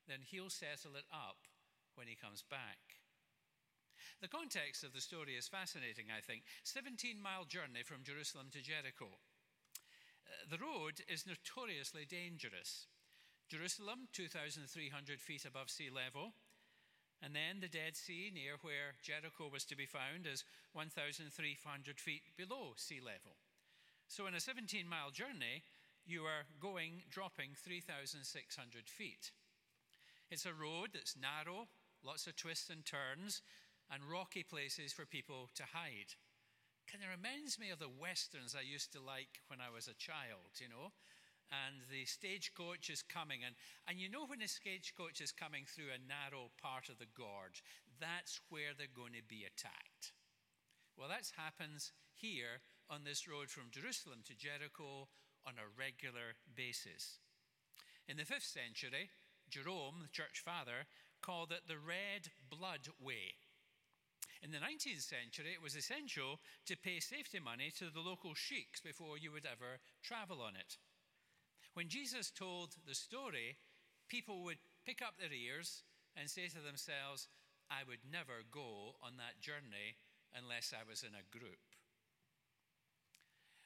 then 0.08 0.20
he'll 0.22 0.52
settle 0.54 0.96
it 0.96 1.10
up 1.12 1.48
when 1.96 2.08
he 2.08 2.16
comes 2.16 2.44
back. 2.44 3.02
The 4.22 4.28
context 4.28 4.84
of 4.84 4.94
the 4.94 5.02
story 5.02 5.36
is 5.36 5.48
fascinating, 5.48 6.08
I 6.16 6.22
think. 6.22 6.44
17 6.64 7.22
mile 7.22 7.46
journey 7.46 7.84
from 7.84 8.04
Jerusalem 8.04 8.48
to 8.54 8.62
Jericho. 8.62 9.18
The 10.50 10.58
road 10.58 11.02
is 11.08 11.26
notoriously 11.28 12.06
dangerous. 12.06 12.88
Jerusalem, 13.50 14.08
2,300 14.14 15.22
feet 15.22 15.46
above 15.46 15.70
sea 15.70 15.90
level. 15.90 16.34
And 17.22 17.34
then 17.34 17.60
the 17.60 17.68
Dead 17.68 17.96
Sea, 17.96 18.32
near 18.34 18.58
where 18.62 18.94
Jericho 19.02 19.50
was 19.52 19.66
to 19.66 19.76
be 19.76 19.86
found, 19.86 20.28
is 20.28 20.44
1,300 20.74 22.00
feet 22.00 22.22
below 22.38 22.74
sea 22.76 23.00
level. 23.00 23.38
So, 24.08 24.28
in 24.28 24.36
a 24.36 24.40
17 24.40 24.88
mile 24.88 25.12
journey, 25.12 25.64
you 26.06 26.24
are 26.24 26.46
going, 26.62 27.04
dropping 27.10 27.52
3,600 27.56 28.88
feet. 28.88 29.32
It's 30.30 30.46
a 30.46 30.54
road 30.54 30.90
that's 30.94 31.16
narrow, 31.18 31.68
lots 32.04 32.28
of 32.28 32.36
twists 32.36 32.70
and 32.70 32.86
turns, 32.86 33.42
and 33.92 34.04
rocky 34.04 34.44
places 34.44 34.94
for 34.94 35.06
people 35.06 35.50
to 35.56 35.64
hide. 35.74 36.16
Kind 36.88 37.04
of 37.04 37.12
reminds 37.12 37.60
me 37.60 37.70
of 37.70 37.84
the 37.84 37.92
westerns 37.92 38.56
I 38.56 38.64
used 38.64 38.96
to 38.96 39.04
like 39.04 39.44
when 39.52 39.60
I 39.60 39.68
was 39.68 39.92
a 39.92 40.00
child, 40.00 40.56
you 40.64 40.72
know. 40.72 40.96
And 41.52 41.84
the 41.92 42.08
stagecoach 42.08 42.90
is 42.90 43.04
coming, 43.04 43.44
and, 43.44 43.56
and 43.88 44.00
you 44.00 44.08
know 44.08 44.28
when 44.28 44.40
the 44.40 44.48
stagecoach 44.48 45.20
is 45.20 45.32
coming 45.32 45.64
through 45.68 45.92
a 45.92 46.00
narrow 46.00 46.52
part 46.60 46.88
of 46.88 47.00
the 47.00 47.12
gorge, 47.12 47.64
that's 48.00 48.40
where 48.48 48.72
they're 48.72 48.92
going 48.92 49.16
to 49.20 49.24
be 49.24 49.44
attacked. 49.44 50.16
Well, 50.96 51.08
that 51.08 51.32
happens 51.36 51.92
here 52.16 52.64
on 52.90 53.04
this 53.04 53.28
road 53.28 53.50
from 53.50 53.72
Jerusalem 53.72 54.24
to 54.28 54.36
Jericho 54.36 55.08
on 55.46 55.60
a 55.60 55.72
regular 55.72 56.40
basis. 56.56 57.20
In 58.08 58.18
the 58.18 58.26
fifth 58.26 58.48
century, 58.48 59.12
Jerome, 59.50 60.04
the 60.04 60.12
church 60.12 60.44
father, 60.44 60.88
called 61.22 61.52
it 61.52 61.68
the 61.68 61.80
Red 61.80 62.32
Blood 62.50 62.88
Way. 63.00 63.36
In 64.44 64.52
the 64.52 64.58
19th 64.58 65.02
century, 65.02 65.54
it 65.54 65.64
was 65.64 65.76
essential 65.76 66.40
to 66.66 66.78
pay 66.78 67.00
safety 67.00 67.40
money 67.40 67.72
to 67.78 67.90
the 67.90 68.02
local 68.02 68.34
sheiks 68.34 68.80
before 68.80 69.18
you 69.18 69.32
would 69.32 69.46
ever 69.46 69.80
travel 70.04 70.42
on 70.42 70.56
it. 70.56 70.78
When 71.74 71.90
Jesus 71.90 72.32
told 72.32 72.76
the 72.88 72.96
story, 72.96 73.58
people 74.08 74.44
would 74.44 74.58
pick 74.86 75.02
up 75.02 75.18
their 75.20 75.34
ears 75.34 75.84
and 76.16 76.30
say 76.30 76.48
to 76.48 76.60
themselves, 76.60 77.28
I 77.70 77.84
would 77.88 78.02
never 78.10 78.46
go 78.50 78.96
on 79.04 79.18
that 79.18 79.42
journey 79.42 79.98
unless 80.34 80.74
I 80.74 80.88
was 80.88 81.04
in 81.04 81.14
a 81.14 81.28
group. 81.30 81.62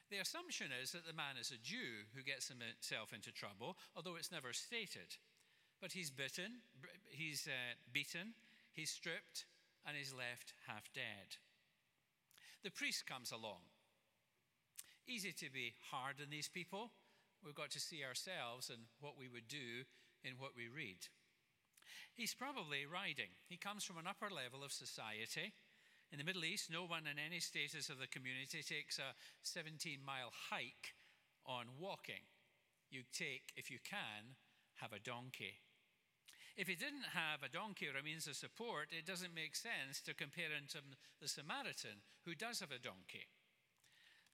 The 0.10 0.20
assumption 0.20 0.68
is 0.76 0.92
that 0.92 1.08
the 1.08 1.16
man 1.16 1.40
is 1.40 1.52
a 1.52 1.64
Jew 1.64 2.04
who 2.14 2.22
gets 2.22 2.52
himself 2.52 3.14
into 3.14 3.32
trouble, 3.32 3.78
although 3.96 4.18
it's 4.18 4.32
never 4.32 4.52
stated. 4.52 5.16
But 5.80 5.94
he's 5.94 6.12
bitten, 6.12 6.68
he's 7.10 7.48
uh, 7.48 7.80
beaten, 7.94 8.36
he's 8.74 8.92
stripped, 8.92 9.46
and 9.86 9.98
is 9.98 10.14
left 10.14 10.54
half 10.68 10.92
dead. 10.94 11.38
The 12.64 12.72
priest 12.72 13.06
comes 13.06 13.32
along. 13.32 13.66
Easy 15.08 15.34
to 15.34 15.50
be 15.52 15.74
hard 15.90 16.22
on 16.22 16.30
these 16.30 16.48
people. 16.48 16.92
We've 17.44 17.56
got 17.58 17.72
to 17.72 17.80
see 17.80 18.06
ourselves 18.06 18.70
and 18.70 18.86
what 19.00 19.18
we 19.18 19.28
would 19.28 19.48
do 19.48 19.90
in 20.24 20.38
what 20.38 20.56
we 20.56 20.70
read. 20.70 21.10
He's 22.14 22.36
probably 22.36 22.86
riding. 22.86 23.34
He 23.48 23.58
comes 23.58 23.84
from 23.84 23.98
an 23.98 24.06
upper 24.06 24.30
level 24.30 24.64
of 24.64 24.72
society. 24.72 25.54
In 26.12 26.20
the 26.20 26.24
Middle 26.24 26.46
East, 26.46 26.70
no 26.70 26.84
one 26.86 27.08
in 27.08 27.18
any 27.18 27.40
status 27.40 27.90
of 27.90 27.98
the 27.98 28.08
community 28.08 28.62
takes 28.62 29.00
a 29.00 29.16
17 29.42 30.00
mile 30.06 30.32
hike 30.52 30.94
on 31.46 31.66
walking. 31.80 32.28
You 32.92 33.02
take, 33.12 33.54
if 33.56 33.72
you 33.72 33.80
can, 33.84 34.36
have 34.76 34.94
a 34.94 35.00
donkey. 35.00 35.64
If 36.62 36.68
he 36.68 36.76
didn't 36.78 37.18
have 37.18 37.42
a 37.42 37.50
donkey 37.50 37.90
or 37.90 37.98
a 37.98 38.06
means 38.06 38.28
of 38.28 38.38
support, 38.38 38.94
it 38.94 39.10
doesn't 39.10 39.34
make 39.34 39.56
sense 39.58 39.98
to 40.06 40.14
compare 40.14 40.54
him 40.54 40.70
to 40.78 40.86
the 41.20 41.28
Samaritan 41.28 42.06
who 42.22 42.38
does 42.38 42.60
have 42.60 42.70
a 42.70 42.78
donkey. 42.78 43.26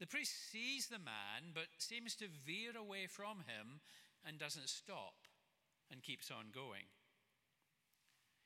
The 0.03 0.11
priest 0.11 0.35
sees 0.51 0.91
the 0.91 0.99
man 0.99 1.55
but 1.55 1.71
seems 1.77 2.19
to 2.19 2.27
veer 2.27 2.75
away 2.75 3.07
from 3.07 3.47
him 3.47 3.79
and 4.27 4.35
doesn't 4.35 4.67
stop 4.67 5.31
and 5.89 6.03
keeps 6.03 6.29
on 6.29 6.51
going. 6.51 6.91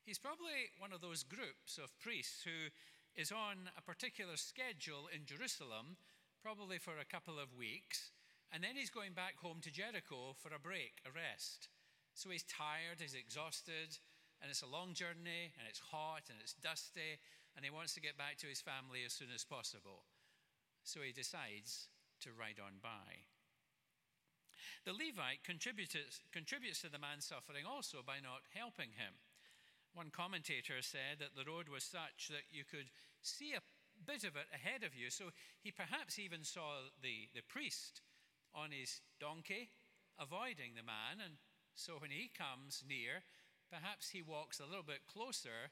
He's 0.05 0.21
probably 0.21 0.69
one 0.77 0.93
of 0.93 1.01
those 1.01 1.23
groups 1.23 1.81
of 1.81 1.97
priests 1.97 2.45
who 2.45 2.69
is 3.17 3.31
on 3.31 3.73
a 3.75 3.81
particular 3.81 4.37
schedule 4.37 5.09
in 5.09 5.25
Jerusalem, 5.25 5.97
probably 6.43 6.77
for 6.77 7.01
a 7.01 7.11
couple 7.11 7.39
of 7.41 7.57
weeks, 7.57 8.11
and 8.53 8.63
then 8.63 8.75
he's 8.75 8.93
going 8.93 9.13
back 9.13 9.41
home 9.41 9.57
to 9.65 9.73
Jericho 9.73 10.37
for 10.37 10.53
a 10.53 10.61
break, 10.61 11.01
a 11.01 11.09
rest. 11.09 11.69
So 12.13 12.29
he's 12.29 12.43
tired, 12.43 12.99
he's 12.99 13.15
exhausted, 13.15 13.97
and 14.41 14.49
it's 14.49 14.61
a 14.61 14.69
long 14.69 14.93
journey, 14.93 15.53
and 15.57 15.65
it's 15.67 15.79
hot, 15.79 16.29
and 16.29 16.37
it's 16.41 16.53
dusty, 16.53 17.19
and 17.55 17.65
he 17.65 17.71
wants 17.71 17.93
to 17.95 18.01
get 18.01 18.17
back 18.17 18.37
to 18.39 18.47
his 18.47 18.61
family 18.61 19.03
as 19.05 19.13
soon 19.13 19.29
as 19.33 19.43
possible. 19.43 20.03
So 20.83 21.01
he 21.01 21.11
decides 21.11 21.87
to 22.21 22.29
ride 22.33 22.59
on 22.61 22.81
by. 22.81 23.25
The 24.85 24.93
Levite 24.93 25.45
contributes, 25.45 25.95
contributes 26.33 26.81
to 26.81 26.89
the 26.89 27.01
man's 27.01 27.25
suffering 27.25 27.65
also 27.69 28.01
by 28.05 28.17
not 28.17 28.49
helping 28.53 28.97
him. 28.97 29.13
One 29.93 30.09
commentator 30.09 30.81
said 30.81 31.19
that 31.19 31.35
the 31.35 31.45
road 31.45 31.69
was 31.69 31.83
such 31.83 32.29
that 32.29 32.49
you 32.49 32.63
could 32.63 32.89
see 33.21 33.53
a 33.53 33.61
bit 34.05 34.23
of 34.23 34.33
it 34.35 34.49
ahead 34.49 34.81
of 34.81 34.95
you. 34.95 35.09
So 35.11 35.29
he 35.61 35.69
perhaps 35.69 36.17
even 36.17 36.43
saw 36.43 36.89
the, 37.01 37.29
the 37.35 37.45
priest 37.45 38.01
on 38.55 38.71
his 38.71 39.01
donkey, 39.19 39.69
avoiding 40.17 40.73
the 40.73 40.87
man, 40.87 41.21
and 41.21 41.37
so 41.75 41.93
when 41.99 42.11
he 42.11 42.29
comes 42.31 42.83
near, 42.87 43.23
perhaps 43.71 44.09
he 44.09 44.21
walks 44.21 44.59
a 44.59 44.67
little 44.67 44.85
bit 44.85 45.07
closer, 45.07 45.71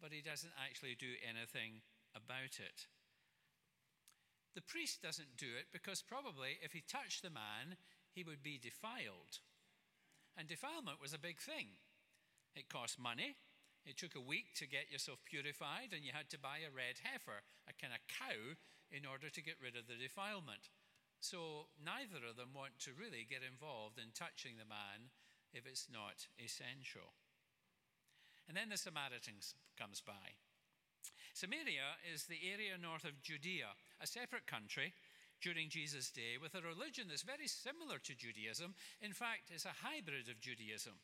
but 0.00 0.12
he 0.12 0.20
doesn't 0.20 0.56
actually 0.58 0.96
do 0.98 1.20
anything 1.22 1.84
about 2.16 2.58
it. 2.58 2.88
The 4.54 4.62
priest 4.62 5.02
doesn't 5.02 5.36
do 5.36 5.50
it 5.58 5.74
because 5.74 6.00
probably 6.00 6.62
if 6.62 6.72
he 6.72 6.82
touched 6.86 7.22
the 7.22 7.30
man, 7.30 7.76
he 8.14 8.22
would 8.22 8.42
be 8.42 8.58
defiled. 8.58 9.42
And 10.38 10.46
defilement 10.46 11.02
was 11.02 11.12
a 11.12 11.18
big 11.18 11.38
thing. 11.42 11.82
It 12.54 12.70
cost 12.70 12.98
money. 12.98 13.34
It 13.84 13.98
took 13.98 14.14
a 14.14 14.22
week 14.22 14.54
to 14.56 14.70
get 14.70 14.90
yourself 14.90 15.20
purified, 15.26 15.92
and 15.92 16.06
you 16.06 16.14
had 16.14 16.30
to 16.30 16.40
buy 16.40 16.64
a 16.64 16.72
red 16.72 17.02
heifer, 17.04 17.44
a 17.68 17.74
kind 17.76 17.92
of 17.92 18.00
cow, 18.08 18.56
in 18.88 19.04
order 19.04 19.28
to 19.28 19.44
get 19.44 19.60
rid 19.60 19.76
of 19.76 19.90
the 19.90 19.98
defilement. 19.98 20.70
So 21.20 21.68
neither 21.76 22.24
of 22.24 22.38
them 22.38 22.54
want 22.54 22.78
to 22.86 22.96
really 22.96 23.26
get 23.28 23.44
involved 23.44 23.98
in 23.98 24.14
touching 24.14 24.56
the 24.56 24.68
man 24.68 25.12
if 25.54 25.66
it's 25.66 25.86
not 25.90 26.26
essential. 26.42 27.14
And 28.48 28.56
then 28.56 28.68
the 28.68 28.76
Samaritans 28.76 29.54
comes 29.78 30.02
by. 30.04 30.36
Samaria 31.32 31.98
is 32.12 32.26
the 32.26 32.38
area 32.52 32.78
north 32.78 33.04
of 33.04 33.22
Judea, 33.22 33.74
a 34.00 34.06
separate 34.06 34.46
country 34.46 34.92
during 35.40 35.68
Jesus' 35.68 36.10
day 36.10 36.38
with 36.40 36.54
a 36.54 36.62
religion 36.62 37.06
that's 37.08 37.26
very 37.26 37.48
similar 37.48 37.98
to 38.04 38.14
Judaism. 38.14 38.74
In 39.02 39.12
fact, 39.12 39.50
it's 39.50 39.66
a 39.66 39.82
hybrid 39.82 40.28
of 40.28 40.40
Judaism. 40.40 40.94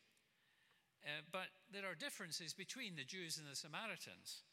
Uh, 1.03 1.25
but 1.33 1.49
there 1.73 1.89
are 1.89 1.97
differences 1.97 2.53
between 2.53 2.95
the 2.95 3.09
Jews 3.09 3.39
and 3.39 3.49
the 3.49 3.57
Samaritans, 3.57 4.45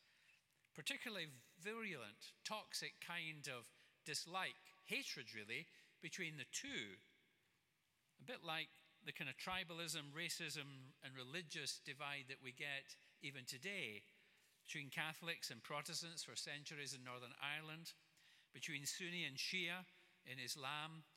particularly 0.74 1.28
virulent, 1.60 2.34
toxic 2.48 2.96
kind 3.04 3.48
of 3.52 3.68
dislike, 4.06 4.56
hatred 4.86 5.28
really, 5.36 5.68
between 6.02 6.38
the 6.38 6.48
two. 6.52 6.98
A 8.22 8.26
bit 8.26 8.44
like 8.48 8.72
the 9.08 9.16
kind 9.16 9.32
of 9.32 9.40
tribalism, 9.40 10.12
racism, 10.12 10.92
and 11.00 11.16
religious 11.16 11.80
divide 11.88 12.28
that 12.28 12.44
we 12.44 12.52
get 12.52 12.92
even 13.24 13.48
today 13.48 14.04
between 14.68 14.92
Catholics 14.92 15.50
and 15.50 15.64
Protestants 15.64 16.28
for 16.28 16.36
centuries 16.36 16.92
in 16.92 17.08
Northern 17.08 17.32
Ireland, 17.40 17.96
between 18.54 18.84
Sunni 18.84 19.24
and 19.24 19.40
Shia 19.40 19.88
in 20.28 20.44
Islam, 20.44 21.08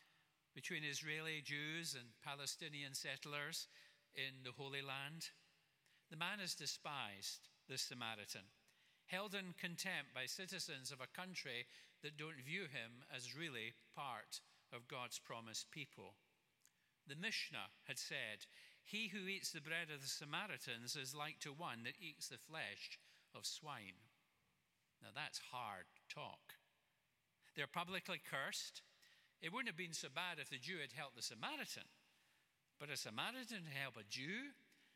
between 0.54 0.86
Israeli 0.86 1.42
Jews 1.42 1.98
and 1.98 2.14
Palestinian 2.22 2.94
settlers 2.94 3.66
in 4.14 4.46
the 4.46 4.54
Holy 4.54 4.82
Land. 4.82 5.34
The 6.14 6.16
man 6.16 6.38
is 6.38 6.54
despised, 6.54 7.50
this 7.68 7.82
Samaritan, 7.82 8.46
held 9.06 9.34
in 9.34 9.58
contempt 9.58 10.14
by 10.14 10.30
citizens 10.30 10.92
of 10.94 11.02
a 11.02 11.10
country 11.10 11.66
that 12.06 12.16
don't 12.16 12.46
view 12.46 12.70
him 12.70 13.02
as 13.10 13.34
really 13.34 13.74
part 13.96 14.38
of 14.72 14.86
God's 14.86 15.18
promised 15.18 15.72
people. 15.72 16.14
The 17.10 17.18
Mishnah 17.18 17.74
had 17.90 17.98
said, 17.98 18.46
He 18.84 19.08
who 19.08 19.26
eats 19.26 19.50
the 19.50 19.60
bread 19.60 19.90
of 19.92 20.00
the 20.00 20.06
Samaritans 20.06 20.94
is 20.94 21.12
like 21.12 21.40
to 21.40 21.50
one 21.50 21.82
that 21.82 21.98
eats 21.98 22.28
the 22.28 22.38
flesh 22.38 23.02
of 23.34 23.44
swine. 23.44 23.98
Now 25.02 25.10
that's 25.12 25.50
hard 25.50 25.90
talk. 26.08 26.54
They're 27.56 27.66
publicly 27.66 28.22
cursed. 28.22 28.82
It 29.42 29.52
wouldn't 29.52 29.66
have 29.66 29.76
been 29.76 29.92
so 29.92 30.06
bad 30.06 30.38
if 30.38 30.50
the 30.50 30.62
Jew 30.62 30.78
had 30.78 30.94
helped 30.94 31.16
the 31.16 31.26
Samaritan. 31.26 31.90
But 32.78 32.94
a 32.94 32.96
Samaritan 32.96 33.66
to 33.66 33.74
help 33.74 33.96
a 33.98 34.06
Jew 34.08 34.54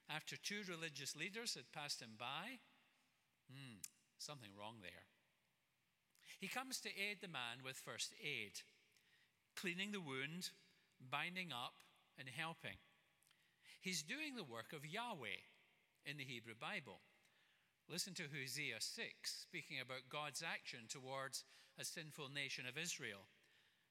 after 0.09 0.37
two 0.37 0.63
religious 0.71 1.17
leaders 1.17 1.55
had 1.59 1.73
passed 1.73 2.01
him 2.01 2.15
by? 2.17 2.63
Hmm, 3.51 3.83
something 4.19 4.55
wrong 4.57 4.77
there. 4.83 5.11
He 6.39 6.47
comes 6.47 6.79
to 6.83 6.95
aid 6.95 7.19
the 7.21 7.29
man 7.29 7.65
with 7.65 7.75
first 7.75 8.15
aid, 8.23 8.63
cleaning 9.57 9.91
the 9.91 10.01
wound, 10.01 10.51
binding 11.11 11.51
up, 11.51 11.75
and 12.19 12.29
helping. 12.29 12.79
He's 13.81 14.03
doing 14.03 14.37
the 14.37 14.45
work 14.45 14.73
of 14.73 14.87
Yahweh 14.87 15.45
in 16.07 16.17
the 16.17 16.25
Hebrew 16.25 16.55
Bible. 16.59 17.01
Listen 17.89 18.15
to 18.15 18.33
Hosea 18.33 18.81
6, 18.81 19.13
speaking 19.25 19.77
about 19.81 20.09
God's 20.09 20.43
action 20.43 20.89
towards 20.89 21.45
a 21.79 21.85
sinful 21.85 22.31
nation 22.31 22.65
of 22.67 22.79
Israel. 22.79 23.29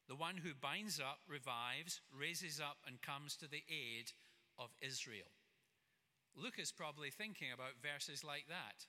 The 0.07 0.15
one 0.15 0.37
who 0.37 0.53
binds 0.53 0.99
up, 0.99 1.19
revives, 1.27 2.01
raises 2.11 2.59
up, 2.59 2.77
and 2.87 3.01
comes 3.01 3.37
to 3.37 3.47
the 3.47 3.63
aid 3.69 4.11
of 4.57 4.69
Israel. 4.81 5.31
Luke 6.35 6.57
is 6.57 6.71
probably 6.71 7.11
thinking 7.11 7.53
about 7.53 7.81
verses 7.81 8.23
like 8.23 8.45
that. 8.49 8.87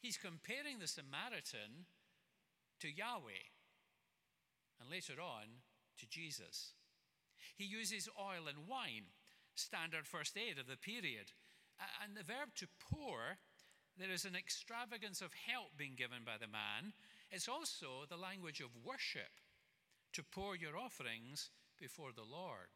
He's 0.00 0.16
comparing 0.18 0.78
the 0.80 0.88
Samaritan 0.88 1.86
to 2.80 2.88
Yahweh, 2.90 3.46
and 4.80 4.90
later 4.90 5.22
on 5.22 5.62
to 5.98 6.08
Jesus. 6.08 6.74
He 7.56 7.64
uses 7.64 8.08
oil 8.18 8.48
and 8.48 8.68
wine 8.68 9.12
standard 9.54 10.06
first 10.06 10.36
aid 10.36 10.58
of 10.58 10.66
the 10.66 10.76
period. 10.76 11.32
And 12.02 12.16
the 12.16 12.22
verb 12.22 12.54
to 12.56 12.68
pour, 12.78 13.38
there 13.98 14.10
is 14.10 14.24
an 14.24 14.36
extravagance 14.36 15.20
of 15.20 15.34
help 15.34 15.76
being 15.76 15.94
given 15.96 16.24
by 16.24 16.38
the 16.40 16.46
man. 16.46 16.92
It's 17.30 17.48
also 17.48 18.04
the 18.08 18.16
language 18.16 18.60
of 18.60 18.84
worship 18.84 19.40
to 20.12 20.22
pour 20.22 20.56
your 20.56 20.76
offerings 20.76 21.50
before 21.78 22.12
the 22.14 22.24
Lord. 22.24 22.70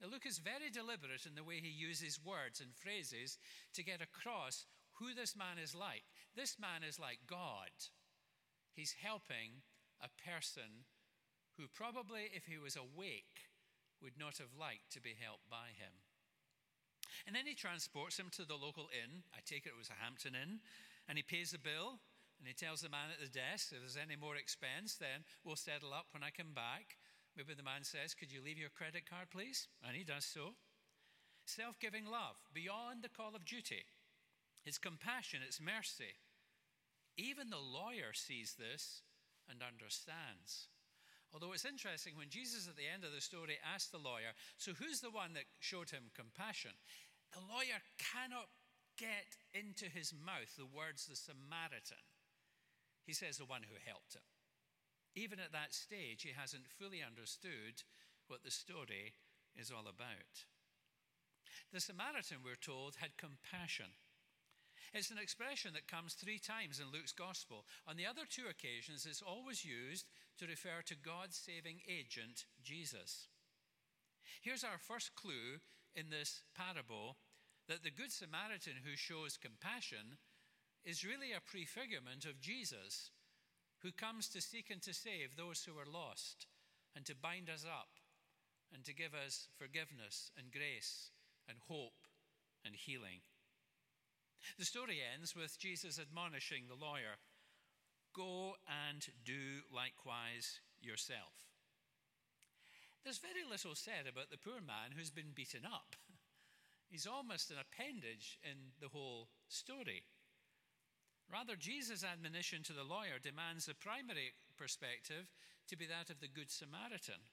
Now, 0.00 0.08
Luke 0.10 0.26
is 0.26 0.38
very 0.38 0.70
deliberate 0.70 1.26
in 1.26 1.34
the 1.34 1.44
way 1.44 1.60
he 1.60 1.70
uses 1.70 2.18
words 2.24 2.60
and 2.60 2.74
phrases 2.74 3.38
to 3.74 3.84
get 3.84 4.02
across 4.02 4.66
who 4.98 5.14
this 5.14 5.36
man 5.36 5.58
is 5.62 5.74
like. 5.74 6.04
This 6.36 6.58
man 6.60 6.82
is 6.86 6.98
like 6.98 7.20
God. 7.26 7.70
He's 8.74 8.96
helping 9.00 9.62
a 10.02 10.08
person 10.28 10.84
who 11.56 11.64
probably, 11.72 12.30
if 12.34 12.46
he 12.46 12.58
was 12.58 12.76
awake, 12.76 13.31
would 14.02 14.18
not 14.18 14.38
have 14.38 14.58
liked 14.58 14.90
to 14.92 15.00
be 15.00 15.14
helped 15.14 15.48
by 15.48 15.72
him. 15.78 16.02
And 17.26 17.36
then 17.36 17.46
he 17.46 17.54
transports 17.54 18.18
him 18.18 18.30
to 18.34 18.44
the 18.44 18.58
local 18.58 18.90
inn. 18.90 19.22
I 19.32 19.40
take 19.46 19.66
it 19.66 19.74
it 19.74 19.78
was 19.78 19.90
a 19.90 20.02
Hampton 20.02 20.34
Inn. 20.34 20.58
And 21.08 21.16
he 21.16 21.22
pays 21.22 21.50
the 21.50 21.62
bill. 21.62 22.02
And 22.38 22.48
he 22.50 22.54
tells 22.54 22.82
the 22.82 22.90
man 22.90 23.14
at 23.14 23.22
the 23.22 23.30
desk, 23.30 23.70
if 23.70 23.78
there's 23.78 23.98
any 24.00 24.18
more 24.18 24.34
expense, 24.34 24.98
then 24.98 25.22
we'll 25.44 25.54
settle 25.54 25.94
up 25.94 26.10
when 26.10 26.26
I 26.26 26.34
come 26.34 26.54
back. 26.54 26.98
Maybe 27.36 27.54
the 27.54 27.62
man 27.62 27.84
says, 27.84 28.14
Could 28.18 28.32
you 28.32 28.42
leave 28.42 28.58
your 28.58 28.74
credit 28.74 29.08
card, 29.08 29.30
please? 29.30 29.68
And 29.86 29.96
he 29.96 30.02
does 30.02 30.24
so. 30.24 30.58
Self 31.46 31.78
giving 31.78 32.04
love, 32.04 32.36
beyond 32.52 33.02
the 33.02 33.08
call 33.14 33.34
of 33.34 33.44
duty. 33.44 33.86
It's 34.64 34.78
compassion, 34.78 35.40
it's 35.46 35.60
mercy. 35.60 36.18
Even 37.16 37.50
the 37.50 37.62
lawyer 37.62 38.12
sees 38.12 38.54
this 38.58 39.02
and 39.48 39.60
understands. 39.62 40.68
Although 41.32 41.52
it's 41.52 41.64
interesting, 41.64 42.12
when 42.16 42.28
Jesus 42.28 42.68
at 42.68 42.76
the 42.76 42.88
end 42.88 43.04
of 43.04 43.12
the 43.12 43.20
story 43.20 43.56
asked 43.64 43.90
the 43.90 43.98
lawyer, 43.98 44.36
So 44.58 44.72
who's 44.76 45.00
the 45.00 45.10
one 45.10 45.32
that 45.32 45.48
showed 45.60 45.90
him 45.90 46.12
compassion? 46.12 46.72
The 47.32 47.40
lawyer 47.40 47.80
cannot 47.96 48.52
get 49.00 49.40
into 49.56 49.88
his 49.88 50.12
mouth 50.12 50.52
the 50.56 50.68
words 50.68 51.06
the 51.08 51.16
Samaritan. 51.16 52.04
He 53.04 53.14
says 53.16 53.38
the 53.38 53.48
one 53.48 53.64
who 53.64 53.80
helped 53.80 54.14
him. 54.14 54.28
Even 55.14 55.40
at 55.40 55.52
that 55.52 55.72
stage, 55.72 56.22
he 56.22 56.32
hasn't 56.36 56.68
fully 56.78 57.02
understood 57.02 57.82
what 58.28 58.44
the 58.44 58.50
story 58.50 59.16
is 59.56 59.70
all 59.70 59.88
about. 59.88 60.48
The 61.72 61.80
Samaritan, 61.80 62.38
we're 62.44 62.60
told, 62.60 62.96
had 62.96 63.16
compassion. 63.16 63.96
It's 64.92 65.10
an 65.10 65.18
expression 65.18 65.72
that 65.72 65.88
comes 65.88 66.12
three 66.14 66.38
times 66.38 66.80
in 66.80 66.92
Luke's 66.92 67.12
gospel. 67.12 67.64
On 67.88 67.96
the 67.96 68.06
other 68.06 68.22
two 68.28 68.44
occasions, 68.48 69.06
it's 69.08 69.22
always 69.22 69.64
used 69.64 70.06
to 70.38 70.46
refer 70.46 70.82
to 70.86 70.94
God's 70.94 71.36
saving 71.36 71.80
agent, 71.88 72.46
Jesus. 72.62 73.28
Here's 74.40 74.64
our 74.64 74.78
first 74.78 75.14
clue 75.14 75.60
in 75.94 76.10
this 76.10 76.42
parable 76.56 77.16
that 77.68 77.82
the 77.82 77.90
Good 77.90 78.10
Samaritan 78.10 78.82
who 78.84 78.96
shows 78.96 79.36
compassion 79.36 80.18
is 80.84 81.04
really 81.04 81.32
a 81.32 81.40
prefigurement 81.40 82.24
of 82.24 82.40
Jesus, 82.40 83.10
who 83.82 83.92
comes 83.92 84.28
to 84.28 84.40
seek 84.40 84.70
and 84.70 84.82
to 84.82 84.92
save 84.92 85.36
those 85.36 85.64
who 85.64 85.78
are 85.78 85.86
lost, 85.86 86.46
and 86.96 87.04
to 87.06 87.14
bind 87.14 87.48
us 87.48 87.64
up, 87.64 88.00
and 88.74 88.84
to 88.84 88.94
give 88.94 89.14
us 89.14 89.48
forgiveness 89.56 90.30
and 90.36 90.50
grace 90.50 91.10
and 91.48 91.58
hope 91.68 92.08
and 92.64 92.74
healing. 92.74 93.20
The 94.58 94.64
story 94.64 94.98
ends 95.00 95.36
with 95.36 95.58
Jesus 95.58 96.00
admonishing 96.00 96.64
the 96.66 96.74
lawyer 96.74 97.22
Go 98.14 98.56
and 98.90 99.06
do 99.24 99.64
likewise 99.74 100.60
yourself. 100.80 101.32
There's 103.04 103.18
very 103.18 103.42
little 103.48 103.74
said 103.74 104.06
about 104.06 104.30
the 104.30 104.38
poor 104.38 104.60
man 104.60 104.94
who's 104.94 105.10
been 105.10 105.34
beaten 105.34 105.64
up. 105.64 105.96
He's 106.90 107.06
almost 107.06 107.50
an 107.50 107.56
appendage 107.58 108.38
in 108.44 108.76
the 108.80 108.88
whole 108.88 109.28
story. 109.48 110.04
Rather, 111.32 111.56
Jesus' 111.56 112.04
admonition 112.04 112.62
to 112.64 112.72
the 112.72 112.84
lawyer 112.84 113.18
demands 113.22 113.66
the 113.66 113.74
primary 113.74 114.32
perspective 114.58 115.32
to 115.68 115.76
be 115.76 115.86
that 115.86 116.10
of 116.10 116.20
the 116.20 116.28
Good 116.28 116.50
Samaritan, 116.50 117.24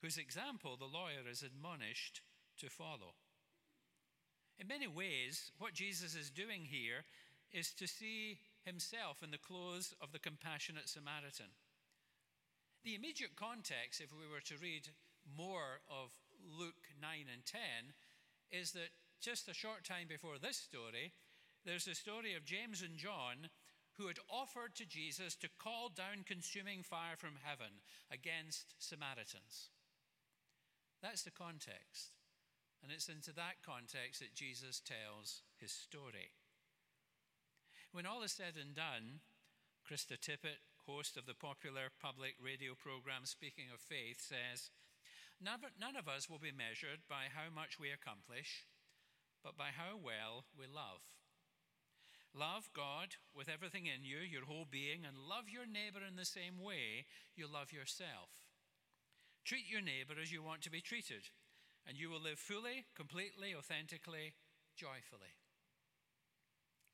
whose 0.00 0.16
example 0.16 0.76
the 0.76 0.86
lawyer 0.86 1.28
is 1.30 1.42
admonished 1.42 2.22
to 2.58 2.70
follow. 2.70 3.14
In 4.58 4.66
many 4.66 4.86
ways, 4.86 5.52
what 5.58 5.74
Jesus 5.74 6.14
is 6.14 6.30
doing 6.30 6.64
here 6.64 7.04
is 7.52 7.72
to 7.72 7.86
see 7.86 8.38
himself 8.68 9.24
in 9.24 9.32
the 9.32 9.40
clothes 9.40 9.96
of 10.00 10.12
the 10.12 10.20
compassionate 10.20 10.88
Samaritan. 10.88 11.56
The 12.84 12.94
immediate 12.94 13.34
context, 13.34 14.00
if 14.00 14.12
we 14.12 14.28
were 14.28 14.44
to 14.44 14.60
read 14.60 14.92
more 15.24 15.80
of 15.88 16.12
Luke 16.44 16.92
9 17.00 17.26
and 17.32 17.44
10, 17.44 17.96
is 18.52 18.72
that 18.72 18.92
just 19.20 19.48
a 19.48 19.54
short 19.56 19.84
time 19.84 20.06
before 20.08 20.38
this 20.38 20.56
story, 20.56 21.12
there's 21.64 21.84
the 21.84 21.94
story 21.94 22.34
of 22.36 22.44
James 22.44 22.82
and 22.82 22.96
John 22.96 23.50
who 23.96 24.06
had 24.06 24.22
offered 24.30 24.76
to 24.76 24.86
Jesus 24.86 25.34
to 25.36 25.48
call 25.58 25.88
down 25.88 26.22
consuming 26.24 26.84
fire 26.84 27.16
from 27.16 27.34
heaven 27.42 27.82
against 28.12 28.74
Samaritans. 28.78 29.70
That's 31.02 31.22
the 31.22 31.34
context. 31.34 32.14
And 32.82 32.92
it's 32.92 33.08
into 33.08 33.32
that 33.34 33.58
context 33.66 34.20
that 34.20 34.34
Jesus 34.36 34.80
tells 34.80 35.42
his 35.58 35.72
story. 35.72 36.30
When 37.92 38.06
all 38.06 38.22
is 38.22 38.32
said 38.32 38.54
and 38.60 38.74
done, 38.74 39.20
Krista 39.82 40.18
Tippett, 40.18 40.60
host 40.86 41.16
of 41.16 41.26
the 41.26 41.34
popular 41.34 41.88
public 42.00 42.34
radio 42.42 42.74
program 42.74 43.24
Speaking 43.24 43.66
of 43.72 43.80
Faith, 43.80 44.20
says, 44.20 44.70
None 45.40 45.96
of 45.96 46.08
us 46.08 46.28
will 46.28 46.38
be 46.38 46.52
measured 46.52 47.06
by 47.08 47.30
how 47.32 47.48
much 47.54 47.78
we 47.78 47.90
accomplish, 47.90 48.66
but 49.42 49.56
by 49.56 49.70
how 49.72 49.96
well 49.96 50.44
we 50.58 50.66
love. 50.66 51.00
Love 52.34 52.68
God 52.74 53.16
with 53.34 53.48
everything 53.48 53.86
in 53.86 54.04
you, 54.04 54.18
your 54.18 54.44
whole 54.44 54.66
being, 54.68 55.06
and 55.06 55.16
love 55.16 55.48
your 55.48 55.66
neighbor 55.66 56.04
in 56.06 56.16
the 56.16 56.28
same 56.28 56.60
way 56.60 57.06
you 57.34 57.46
love 57.46 57.72
yourself. 57.72 58.52
Treat 59.44 59.64
your 59.70 59.80
neighbor 59.80 60.14
as 60.20 60.30
you 60.30 60.42
want 60.42 60.60
to 60.62 60.70
be 60.70 60.82
treated 60.82 61.30
and 61.88 61.96
you 61.96 62.10
will 62.10 62.20
live 62.20 62.38
fully, 62.38 62.84
completely, 62.94 63.54
authentically, 63.56 64.34
joyfully. 64.76 65.40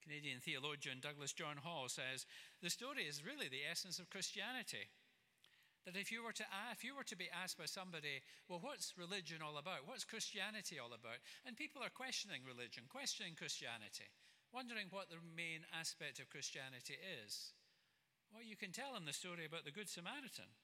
Canadian 0.04 0.40
theologian 0.40 1.00
Douglas 1.00 1.32
John 1.32 1.56
Hall 1.56 1.88
says 1.88 2.28
the 2.60 2.68
story 2.68 3.08
is 3.08 3.24
really 3.24 3.48
the 3.48 3.64
essence 3.64 3.98
of 3.98 4.12
Christianity. 4.12 4.92
That 5.88 5.96
if 5.96 6.12
you 6.12 6.24
were 6.24 6.32
to 6.36 6.44
if 6.72 6.84
you 6.84 6.96
were 6.96 7.08
to 7.08 7.16
be 7.16 7.28
asked 7.28 7.56
by 7.56 7.68
somebody, 7.68 8.24
well, 8.48 8.60
what's 8.60 8.96
religion 8.96 9.44
all 9.44 9.56
about? 9.56 9.84
What's 9.84 10.04
Christianity 10.04 10.80
all 10.80 10.92
about? 10.92 11.20
And 11.44 11.56
people 11.56 11.84
are 11.84 11.92
questioning 11.92 12.40
religion, 12.44 12.84
questioning 12.88 13.36
Christianity, 13.36 14.08
wondering 14.52 14.88
what 14.88 15.08
the 15.08 15.20
main 15.36 15.64
aspect 15.72 16.20
of 16.20 16.32
Christianity 16.32 16.96
is. 17.24 17.52
Well, 18.32 18.44
you 18.44 18.56
can 18.56 18.72
tell 18.72 18.96
them 18.96 19.04
the 19.04 19.12
story 19.12 19.44
about 19.44 19.64
the 19.64 19.76
Good 19.76 19.88
Samaritan. 19.88 20.56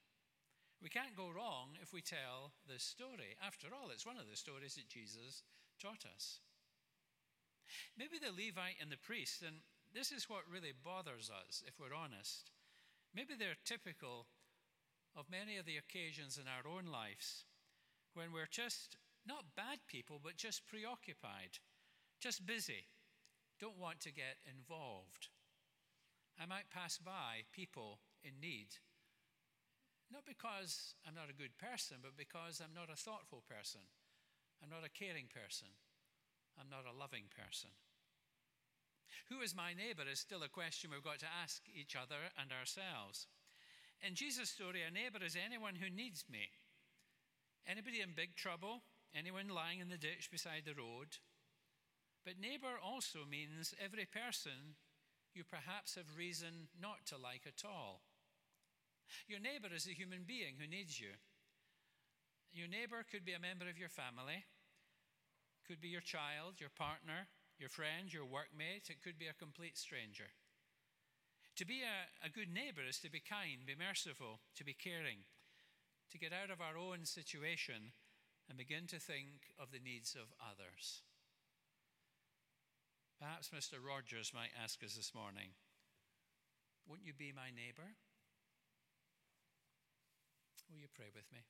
We 0.81 0.89
can't 0.89 1.17
go 1.17 1.29
wrong 1.29 1.77
if 1.85 1.93
we 1.93 2.01
tell 2.01 2.57
this 2.65 2.83
story. 2.83 3.37
After 3.45 3.69
all, 3.69 3.93
it's 3.93 4.09
one 4.09 4.17
of 4.17 4.29
the 4.29 4.37
stories 4.41 4.81
that 4.81 4.89
Jesus 4.89 5.45
taught 5.77 6.09
us. 6.09 6.41
Maybe 7.97 8.19
the 8.19 8.33
Levite 8.33 8.81
and 8.81 8.91
the 8.91 8.99
priest, 8.99 9.43
and 9.43 9.63
this 9.93 10.13
is 10.13 10.29
what 10.29 10.51
really 10.51 10.73
bothers 10.73 11.31
us 11.31 11.63
if 11.67 11.79
we're 11.79 11.97
honest. 11.97 12.51
Maybe 13.15 13.35
they're 13.35 13.59
typical 13.65 14.27
of 15.17 15.31
many 15.31 15.57
of 15.57 15.67
the 15.67 15.77
occasions 15.77 16.39
in 16.39 16.47
our 16.47 16.71
own 16.71 16.91
lives 16.91 17.45
when 18.15 18.33
we're 18.33 18.51
just 18.51 18.97
not 19.27 19.57
bad 19.57 19.79
people, 19.87 20.21
but 20.23 20.37
just 20.37 20.67
preoccupied, 20.67 21.59
just 22.21 22.47
busy, 22.47 22.87
don't 23.61 23.79
want 23.79 24.01
to 24.01 24.13
get 24.13 24.39
involved. 24.49 25.29
I 26.41 26.47
might 26.47 26.71
pass 26.71 26.97
by 26.97 27.45
people 27.53 28.01
in 28.25 28.41
need, 28.41 28.81
not 30.11 30.25
because 30.27 30.95
I'm 31.07 31.15
not 31.15 31.31
a 31.31 31.37
good 31.37 31.59
person, 31.59 31.99
but 32.03 32.17
because 32.17 32.63
I'm 32.63 32.75
not 32.75 32.91
a 32.91 32.99
thoughtful 32.99 33.43
person. 33.47 33.83
I'm 34.63 34.71
not 34.71 34.85
a 34.85 34.91
caring 34.91 35.29
person. 35.29 35.69
I'm 36.59 36.71
not 36.71 36.89
a 36.89 36.97
loving 36.97 37.29
person. 37.31 37.71
Who 39.29 39.41
is 39.41 39.55
my 39.55 39.75
neighbor 39.75 40.03
is 40.11 40.19
still 40.19 40.43
a 40.43 40.49
question 40.49 40.91
we've 40.91 41.05
got 41.05 41.21
to 41.21 41.39
ask 41.43 41.63
each 41.71 41.95
other 41.95 42.35
and 42.41 42.51
ourselves. 42.51 43.27
In 44.03 44.15
Jesus' 44.15 44.51
story, 44.51 44.83
a 44.83 44.91
neighbor 44.91 45.23
is 45.25 45.37
anyone 45.37 45.77
who 45.77 45.91
needs 45.91 46.25
me. 46.31 46.51
Anybody 47.67 48.01
in 48.01 48.17
big 48.17 48.35
trouble, 48.35 48.83
anyone 49.15 49.49
lying 49.49 49.81
in 49.81 49.89
the 49.89 50.01
ditch 50.01 50.31
beside 50.31 50.63
the 50.65 50.75
road. 50.75 51.19
But 52.25 52.41
neighbor 52.41 52.81
also 52.83 53.21
means 53.29 53.75
every 53.83 54.07
person 54.07 54.77
you 55.35 55.45
perhaps 55.45 55.95
have 55.95 56.19
reason 56.19 56.69
not 56.81 57.07
to 57.07 57.17
like 57.17 57.47
at 57.47 57.63
all. 57.65 58.03
Your 59.29 59.41
neighbor 59.41 59.69
is 59.75 59.87
a 59.87 59.95
human 59.95 60.25
being 60.27 60.57
who 60.59 60.67
needs 60.67 61.01
you. 61.01 61.15
Your 62.53 62.69
neighbor 62.69 63.05
could 63.07 63.25
be 63.25 63.35
a 63.35 63.41
member 63.41 63.69
of 63.69 63.79
your 63.79 63.89
family, 63.89 64.45
could 65.71 65.81
be 65.81 65.95
your 65.95 66.03
child, 66.03 66.59
your 66.59 66.75
partner, 66.75 67.31
your 67.55 67.71
friend, 67.71 68.11
your 68.11 68.27
workmate, 68.27 68.91
it 68.91 68.99
could 68.99 69.23
be 69.23 69.31
a 69.31 69.39
complete 69.39 69.79
stranger. 69.79 70.35
To 71.55 71.65
be 71.65 71.87
a, 71.87 72.27
a 72.27 72.29
good 72.29 72.51
neighbor 72.51 72.83
is 72.83 72.99
to 73.07 73.11
be 73.11 73.23
kind, 73.23 73.63
be 73.63 73.79
merciful, 73.79 74.43
to 74.59 74.65
be 74.65 74.75
caring, 74.75 75.23
to 76.11 76.19
get 76.19 76.35
out 76.35 76.51
of 76.51 76.59
our 76.59 76.75
own 76.75 77.07
situation 77.07 77.95
and 78.49 78.59
begin 78.59 78.91
to 78.91 78.99
think 78.99 79.55
of 79.63 79.71
the 79.71 79.79
needs 79.79 80.19
of 80.19 80.35
others. 80.43 81.07
Perhaps 83.23 83.55
Mr. 83.55 83.79
Rogers 83.79 84.35
might 84.35 84.51
ask 84.59 84.83
us 84.83 84.99
this 84.99 85.15
morning 85.15 85.55
Won't 86.89 87.07
you 87.07 87.13
be 87.15 87.31
my 87.31 87.55
neighbor? 87.55 87.95
Will 90.67 90.83
you 90.83 90.91
pray 90.93 91.15
with 91.15 91.31
me? 91.31 91.47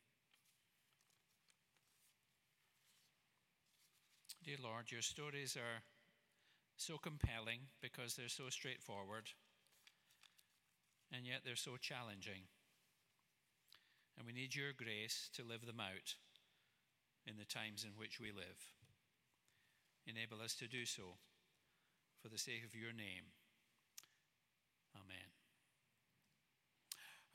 Dear 4.42 4.56
Lord, 4.62 4.90
your 4.90 5.02
stories 5.02 5.54
are 5.54 5.84
so 6.76 6.96
compelling 6.96 7.68
because 7.82 8.16
they're 8.16 8.32
so 8.32 8.48
straightforward, 8.48 9.28
and 11.12 11.26
yet 11.26 11.42
they're 11.44 11.56
so 11.56 11.76
challenging. 11.76 12.48
And 14.16 14.26
we 14.26 14.32
need 14.32 14.54
your 14.54 14.72
grace 14.72 15.28
to 15.36 15.44
live 15.44 15.66
them 15.66 15.80
out 15.80 16.16
in 17.26 17.36
the 17.36 17.44
times 17.44 17.84
in 17.84 18.00
which 18.00 18.18
we 18.18 18.32
live. 18.32 18.72
Enable 20.06 20.40
us 20.40 20.54
to 20.56 20.66
do 20.66 20.86
so 20.86 21.20
for 22.22 22.28
the 22.28 22.40
sake 22.40 22.64
of 22.64 22.74
your 22.74 22.92
name. 22.92 23.36
Amen. 24.96 25.36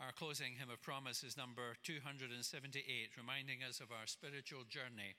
Our 0.01 0.11
closing 0.11 0.57
hymn 0.57 0.73
of 0.73 0.81
promise 0.81 1.23
is 1.23 1.37
number 1.37 1.77
278, 1.83 3.13
reminding 3.15 3.61
us 3.61 3.79
of 3.79 3.93
our 3.93 4.07
spiritual 4.07 4.65
journey. 4.67 5.15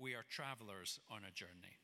We 0.00 0.14
are 0.14 0.24
travelers 0.28 1.00
on 1.10 1.22
a 1.24 1.32
journey. 1.32 1.78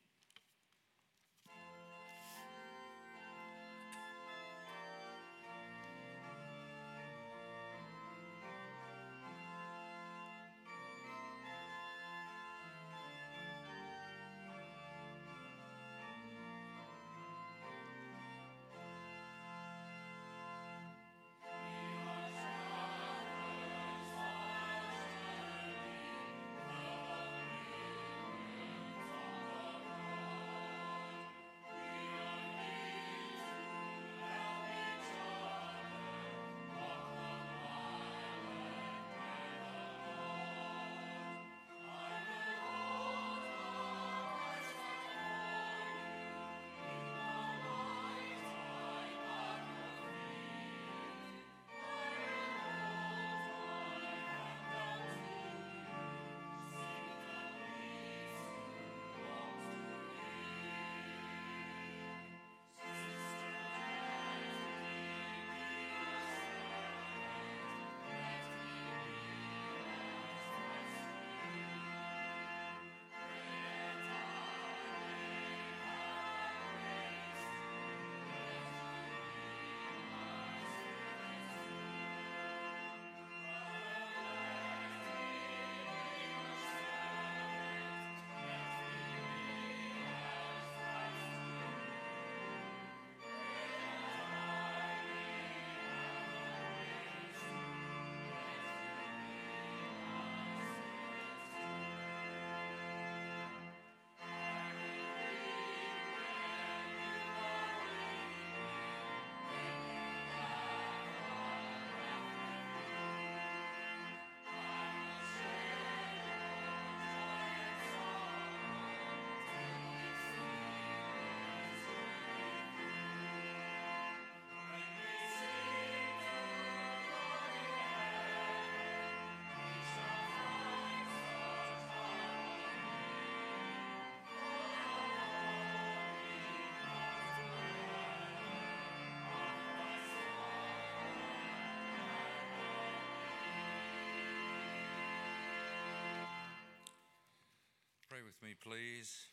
With 148.24 148.40
me, 148.40 148.56
please. 148.56 149.28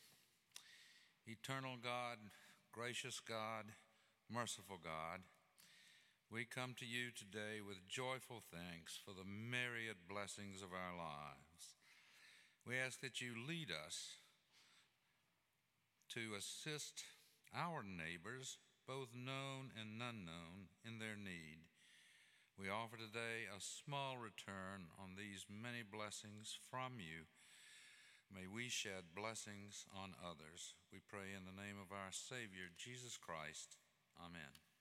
Eternal 1.26 1.80
God, 1.82 2.18
gracious 2.72 3.20
God, 3.20 3.72
merciful 4.28 4.76
God, 4.76 5.24
we 6.30 6.44
come 6.44 6.76
to 6.76 6.84
you 6.84 7.08
today 7.08 7.64
with 7.64 7.88
joyful 7.88 8.44
thanks 8.52 9.00
for 9.00 9.16
the 9.16 9.24
myriad 9.24 10.04
blessings 10.04 10.60
of 10.60 10.76
our 10.76 10.92
lives. 10.92 11.72
We 12.68 12.76
ask 12.76 13.00
that 13.00 13.22
you 13.22 13.32
lead 13.32 13.72
us 13.72 14.20
to 16.12 16.36
assist 16.36 17.04
our 17.56 17.80
neighbors, 17.80 18.58
both 18.86 19.16
known 19.16 19.72
and 19.72 20.02
unknown, 20.04 20.68
in 20.84 20.98
their 20.98 21.16
need. 21.16 21.64
We 22.60 22.68
offer 22.68 23.00
today 23.00 23.48
a 23.48 23.56
small 23.56 24.20
return 24.20 24.92
on 25.00 25.16
these 25.16 25.46
many 25.48 25.80
blessings 25.80 26.52
from 26.68 27.00
you 27.00 27.24
May 28.34 28.46
we 28.48 28.68
shed 28.68 29.12
blessings 29.14 29.84
on 29.92 30.16
others. 30.24 30.74
We 30.90 31.00
pray 31.04 31.36
in 31.36 31.44
the 31.44 31.52
name 31.52 31.76
of 31.76 31.92
our 31.92 32.10
Savior, 32.10 32.72
Jesus 32.78 33.18
Christ. 33.20 33.76
Amen. 34.18 34.71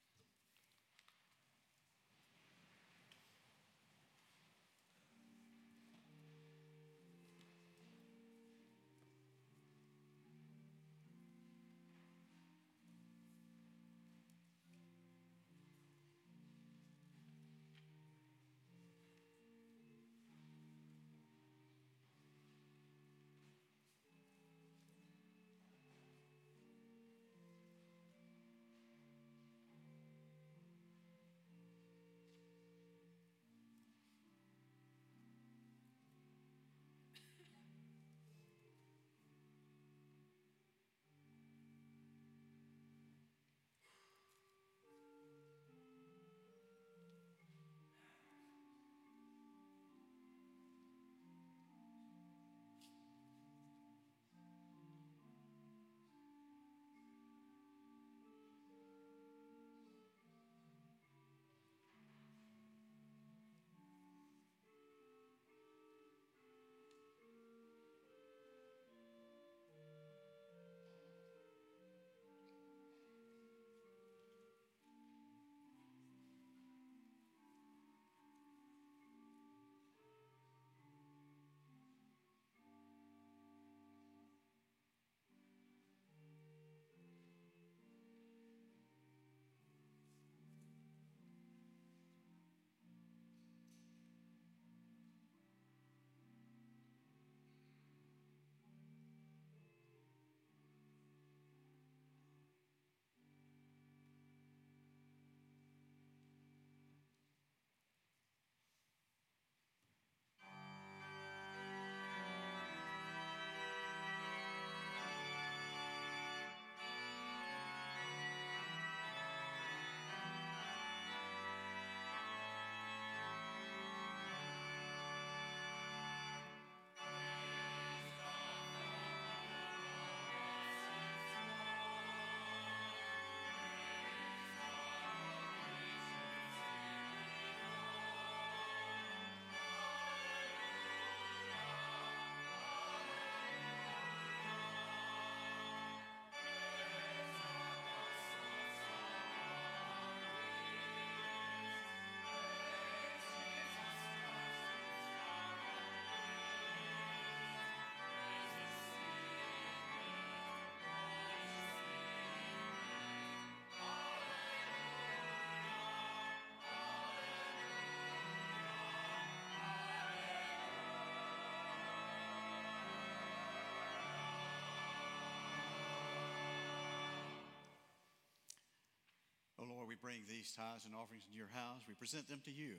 Lord, 179.82 179.90
we 179.90 179.98
bring 179.98 180.22
these 180.30 180.54
tithes 180.54 180.86
and 180.86 180.94
offerings 180.94 181.26
into 181.26 181.42
your 181.42 181.50
house. 181.58 181.82
We 181.90 181.98
present 181.98 182.30
them 182.30 182.38
to 182.46 182.54
you. 182.54 182.78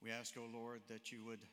We 0.00 0.08
ask, 0.08 0.32
O 0.40 0.48
Lord, 0.48 0.80
that 0.88 1.12
you 1.12 1.20
would 1.28 1.44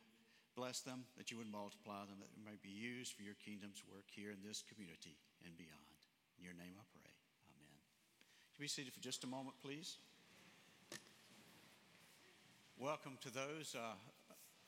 bless 0.55 0.80
them, 0.80 1.03
that 1.20 1.28
you 1.28 1.36
would 1.36 1.51
multiply 1.51 2.07
them, 2.07 2.24
that 2.24 2.32
they 2.32 2.39
may 2.47 2.55
be 2.64 2.72
used 2.72 3.11
for 3.11 3.28
your 3.28 3.36
kingdom's 3.43 3.84
work 3.91 4.07
here 4.07 4.32
in 4.32 4.39
this 4.39 4.64
community 4.64 5.20
and 5.43 5.51
beyond. 5.59 5.99
In 6.39 6.47
your 6.47 6.55
name 6.55 6.80
I 6.80 6.86
pray. 6.95 7.11
Amen. 7.59 7.76
Can 8.55 8.64
we 8.64 8.72
seated 8.72 8.95
for 8.95 9.03
just 9.03 9.26
a 9.26 9.28
moment, 9.28 9.59
please? 9.59 9.99
Welcome 12.80 13.20
to 13.20 13.36
those 13.36 13.76
uh, 13.76 13.99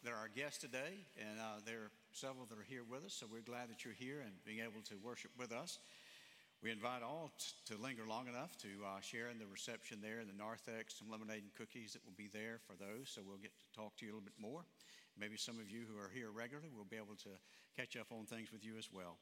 that 0.03 0.11
are 0.11 0.19
our 0.19 0.31
guests 0.35 0.59
today, 0.59 1.07
and 1.15 1.39
uh, 1.39 1.63
there 1.63 1.87
are 1.87 1.91
several 2.11 2.43
that 2.51 2.59
are 2.59 2.67
here 2.67 2.83
with 2.83 3.07
us, 3.07 3.15
so 3.15 3.31
we're 3.31 3.47
glad 3.47 3.71
that 3.71 3.87
you're 3.87 3.95
here 3.95 4.19
and 4.19 4.35
being 4.43 4.59
able 4.59 4.83
to 4.91 4.99
worship 4.99 5.31
with 5.39 5.55
us. 5.55 5.79
We 6.65 6.71
invite 6.71 7.03
all 7.05 7.29
t- 7.37 7.53
to 7.75 7.79
linger 7.79 8.09
long 8.09 8.27
enough 8.27 8.57
to 8.65 8.67
uh, 8.81 8.99
share 8.99 9.29
in 9.29 9.37
the 9.37 9.45
reception 9.45 9.99
there 10.01 10.17
in 10.19 10.25
the 10.25 10.33
narthex, 10.33 10.97
some 10.97 11.11
lemonade 11.11 11.45
and 11.45 11.53
cookies 11.53 11.93
that 11.93 12.01
will 12.03 12.17
be 12.17 12.25
there 12.33 12.57
for 12.65 12.73
those, 12.73 13.05
so 13.05 13.21
we'll 13.21 13.37
get 13.37 13.53
to 13.53 13.79
talk 13.79 13.95
to 13.97 14.05
you 14.05 14.09
a 14.09 14.13
little 14.17 14.25
bit 14.25 14.41
more. 14.41 14.65
Maybe 15.13 15.37
some 15.37 15.59
of 15.61 15.69
you 15.69 15.85
who 15.85 15.93
are 16.01 16.09
here 16.09 16.31
regularly 16.33 16.73
will 16.75 16.89
be 16.89 16.97
able 16.97 17.21
to 17.21 17.29
catch 17.77 17.95
up 17.95 18.07
on 18.09 18.25
things 18.25 18.51
with 18.51 18.65
you 18.65 18.79
as 18.79 18.89
well. 18.91 19.19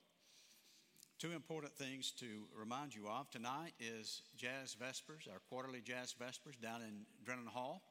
Two 1.19 1.33
important 1.33 1.75
things 1.75 2.11
to 2.23 2.47
remind 2.55 2.95
you 2.95 3.09
of 3.09 3.29
tonight 3.29 3.73
is 3.77 4.21
Jazz 4.37 4.77
Vespers, 4.79 5.27
our 5.27 5.43
quarterly 5.49 5.81
Jazz 5.81 6.15
Vespers 6.15 6.55
down 6.55 6.79
in 6.79 7.03
Drennan 7.25 7.51
Hall. 7.51 7.83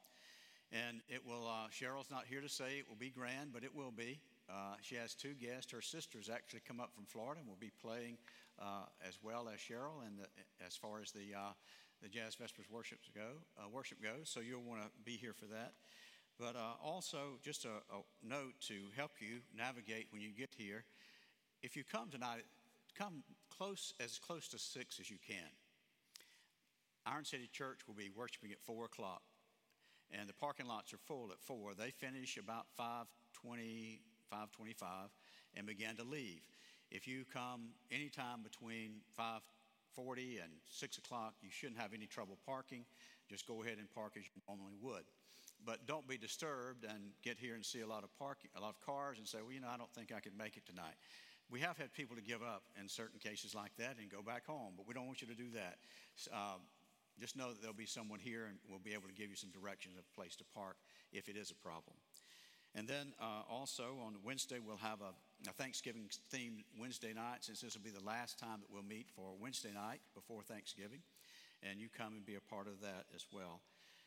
And 0.71 1.01
it 1.07 1.21
will, 1.23 1.45
uh, 1.45 1.69
Cheryl's 1.69 2.09
not 2.09 2.25
here 2.27 2.41
to 2.41 2.49
say 2.49 2.79
it 2.79 2.89
will 2.89 2.97
be 2.97 3.11
grand, 3.11 3.53
but 3.53 3.63
it 3.63 3.75
will 3.75 3.91
be. 3.91 4.17
Uh, 4.53 4.75
she 4.81 4.95
has 4.95 5.15
two 5.15 5.33
guests. 5.33 5.71
Her 5.71 5.81
sisters 5.81 6.29
actually 6.31 6.61
come 6.67 6.79
up 6.79 6.93
from 6.93 7.05
Florida 7.05 7.39
and 7.39 7.47
will 7.47 7.57
be 7.59 7.71
playing 7.81 8.17
uh, 8.61 8.85
as 9.05 9.17
well 9.23 9.49
as 9.51 9.59
Cheryl, 9.59 10.05
and 10.05 10.19
as 10.65 10.75
far 10.75 11.01
as 11.01 11.11
the 11.11 11.33
uh, 11.35 11.53
the 12.01 12.09
Jazz 12.09 12.35
Vespers 12.35 12.69
worships 12.69 13.09
go, 13.15 13.39
uh, 13.57 13.69
worship 13.69 13.97
goes. 14.03 14.29
So 14.29 14.41
you'll 14.41 14.61
want 14.61 14.81
to 14.81 14.89
be 15.05 15.13
here 15.13 15.33
for 15.33 15.45
that. 15.45 15.73
But 16.37 16.55
uh, 16.55 16.73
also, 16.83 17.39
just 17.41 17.65
a, 17.65 17.69
a 17.69 18.01
note 18.21 18.53
to 18.67 18.75
help 18.95 19.11
you 19.19 19.39
navigate 19.55 20.07
when 20.11 20.21
you 20.21 20.29
get 20.37 20.49
here. 20.57 20.83
If 21.61 21.77
you 21.77 21.83
come 21.89 22.09
tonight, 22.09 22.43
come 22.97 23.23
close 23.49 23.93
as 24.03 24.19
close 24.19 24.49
to 24.49 24.59
six 24.59 24.99
as 24.99 25.09
you 25.09 25.17
can. 25.25 25.49
Iron 27.05 27.23
City 27.23 27.49
Church 27.51 27.87
will 27.87 27.95
be 27.95 28.09
worshiping 28.15 28.51
at 28.51 28.59
four 28.61 28.85
o'clock 28.85 29.21
and 30.13 30.29
the 30.29 30.33
parking 30.33 30.67
lots 30.67 30.93
are 30.93 30.97
full 30.97 31.29
at 31.31 31.39
4. 31.41 31.73
They 31.73 31.91
finish 31.91 32.37
about 32.37 32.67
5:20, 32.77 34.01
5:25 34.29 35.09
and 35.55 35.65
began 35.67 35.95
to 35.97 36.03
leave. 36.03 36.47
If 36.91 37.07
you 37.07 37.25
come 37.25 37.73
anytime 37.91 38.43
between 38.43 39.01
5:40 39.15 40.39
and 40.39 40.51
6 40.65 40.97
o'clock, 40.97 41.35
you 41.41 41.49
shouldn't 41.49 41.79
have 41.79 41.93
any 41.93 42.07
trouble 42.07 42.37
parking. 42.45 42.85
Just 43.29 43.47
go 43.47 43.63
ahead 43.63 43.77
and 43.79 43.89
park 43.93 44.17
as 44.17 44.23
you 44.25 44.41
normally 44.47 44.75
would. 44.81 45.05
But 45.65 45.85
don't 45.85 46.07
be 46.07 46.17
disturbed 46.17 46.83
and 46.83 47.13
get 47.21 47.39
here 47.39 47.55
and 47.55 47.65
see 47.65 47.81
a 47.81 47.87
lot 47.87 48.03
of 48.03 48.13
parking, 48.17 48.49
a 48.55 48.59
lot 48.59 48.69
of 48.69 48.81
cars, 48.81 49.17
and 49.17 49.27
say, 49.27 49.41
"Well, 49.41 49.51
you 49.51 49.61
know, 49.61 49.69
I 49.69 49.77
don't 49.77 49.91
think 49.93 50.11
I 50.11 50.19
could 50.19 50.37
make 50.37 50.57
it 50.57 50.65
tonight." 50.65 50.95
We 51.49 51.59
have 51.59 51.77
had 51.77 51.93
people 51.93 52.15
to 52.15 52.21
give 52.21 52.41
up 52.41 52.63
in 52.79 52.89
certain 52.89 53.19
cases 53.19 53.53
like 53.53 53.75
that 53.77 53.97
and 53.97 54.09
go 54.09 54.21
back 54.21 54.45
home, 54.45 54.73
but 54.75 54.87
we 54.87 54.93
don't 54.93 55.05
want 55.05 55.21
you 55.21 55.27
to 55.27 55.35
do 55.35 55.51
that. 55.51 55.77
Uh, 56.31 56.57
just 57.19 57.35
know 57.35 57.49
that 57.49 57.61
there'll 57.61 57.75
be 57.75 57.85
someone 57.85 58.19
here 58.19 58.45
and 58.45 58.57
we'll 58.67 58.79
be 58.79 58.93
able 58.93 59.07
to 59.07 59.13
give 59.13 59.29
you 59.29 59.35
some 59.35 59.51
directions 59.51 59.97
of 59.97 60.11
place 60.13 60.35
to 60.37 60.43
park 60.53 60.77
if 61.11 61.29
it 61.29 61.37
is 61.37 61.51
a 61.51 61.55
problem. 61.55 61.95
And 62.75 62.87
then 62.87 63.13
uh, 63.21 63.43
also 63.49 63.97
on 64.05 64.15
Wednesday, 64.23 64.57
we'll 64.65 64.77
have 64.77 65.01
a, 65.01 65.13
a 65.47 65.53
Thanksgiving 65.53 66.09
themed 66.33 66.63
Wednesday 66.79 67.13
night, 67.13 67.41
since 67.41 67.61
this 67.61 67.75
will 67.75 67.83
be 67.83 67.91
the 67.91 68.03
last 68.03 68.39
time 68.39 68.59
that 68.61 68.69
we'll 68.71 68.83
meet 68.83 69.07
for 69.15 69.35
Wednesday 69.39 69.71
night 69.73 70.01
before 70.15 70.41
Thanksgiving. 70.41 70.99
And 71.61 71.79
you 71.79 71.87
come 71.95 72.13
and 72.13 72.25
be 72.25 72.35
a 72.35 72.41
part 72.41 72.67
of 72.67 72.81
that 72.81 73.05
as 73.15 73.25
well. 73.31 73.61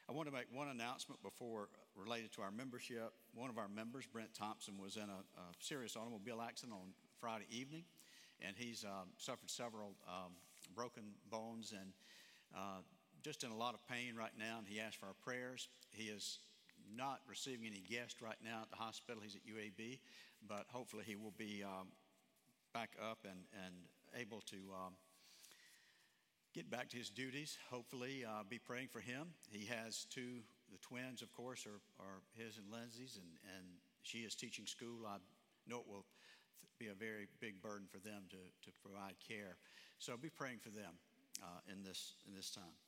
I 0.09 0.12
want 0.12 0.29
to 0.29 0.35
make 0.35 0.47
one 0.53 0.69
announcement 0.69 1.23
before 1.23 1.69
related 1.97 2.33
to 2.33 2.43
our 2.43 2.51
membership. 2.51 3.12
One 3.35 3.51
of 3.51 3.59
our 3.59 3.69
members, 3.69 4.05
Brent 4.07 4.35
Thompson, 4.35 4.75
was 4.83 4.97
in 4.97 5.03
a, 5.03 5.23
a 5.41 5.45
serious 5.59 5.97
automobile 5.97 6.43
accident 6.43 6.75
on 6.75 6.91
Friday 7.21 7.47
evening, 7.51 7.85
and 8.45 8.55
he's 8.57 8.85
um, 8.85 9.09
suffered 9.17 9.51
several 9.51 9.95
um, 10.07 10.33
broken 10.75 11.03
bones 11.31 11.73
and 11.73 11.93
uh, 12.55 12.83
just 13.23 13.43
in 13.43 13.51
a 13.51 13.57
lot 13.57 13.75
of 13.75 13.81
pain 13.89 14.14
right 14.17 14.31
now, 14.39 14.59
and 14.59 14.67
he 14.67 14.79
asked 14.79 14.97
for 14.97 15.07
our 15.07 15.19
prayers. 15.25 15.69
He 15.91 16.05
is 16.05 16.39
not 16.95 17.20
receiving 17.28 17.66
any 17.66 17.82
guests 17.89 18.20
right 18.22 18.39
now 18.45 18.62
at 18.62 18.70
the 18.70 18.76
hospital. 18.76 19.22
He's 19.22 19.37
at 19.37 19.43
UAB, 19.47 19.99
but 20.47 20.66
hopefully 20.68 21.05
he 21.07 21.16
will 21.16 21.34
be 21.37 21.62
um, 21.64 21.89
back 22.72 22.91
up 23.01 23.18
and, 23.24 23.41
and 23.64 23.74
able 24.14 24.41
to 24.43 24.57
um, 24.74 24.93
get 26.55 26.70
back 26.70 26.89
to 26.91 26.97
his 26.97 27.11
duties. 27.11 27.59
Hopefully, 27.70 28.24
uh, 28.24 28.43
be 28.49 28.59
praying 28.59 28.89
for 28.89 29.01
him. 29.01 29.28
He 29.51 29.66
has 29.66 30.07
two, 30.11 30.41
the 30.70 30.78
twins, 30.78 31.22
of 31.22 31.32
course, 31.32 31.66
are, 31.66 31.80
are 32.05 32.22
his 32.34 32.59
and 32.59 32.70
Lindsay's, 32.72 33.16
and, 33.16 33.30
and 33.57 33.66
she 34.03 34.18
is 34.18 34.34
teaching 34.34 34.66
school. 34.66 35.07
I 35.07 35.16
know 35.68 35.80
it 35.80 35.89
will 35.89 36.07
be 36.78 36.89
a 36.89 36.95
very 36.95 37.28
big 37.41 37.61
burden 37.62 37.87
for 37.91 37.99
them 37.99 38.24
to, 38.30 38.37
to 38.37 38.70
provide 38.82 39.14
care. 39.26 39.57
So 39.99 40.16
be 40.16 40.28
praying 40.28 40.59
for 40.62 40.70
them 40.70 40.93
uh, 41.43 41.72
in, 41.72 41.82
this, 41.82 42.14
in 42.26 42.34
this 42.34 42.51
time. 42.51 42.86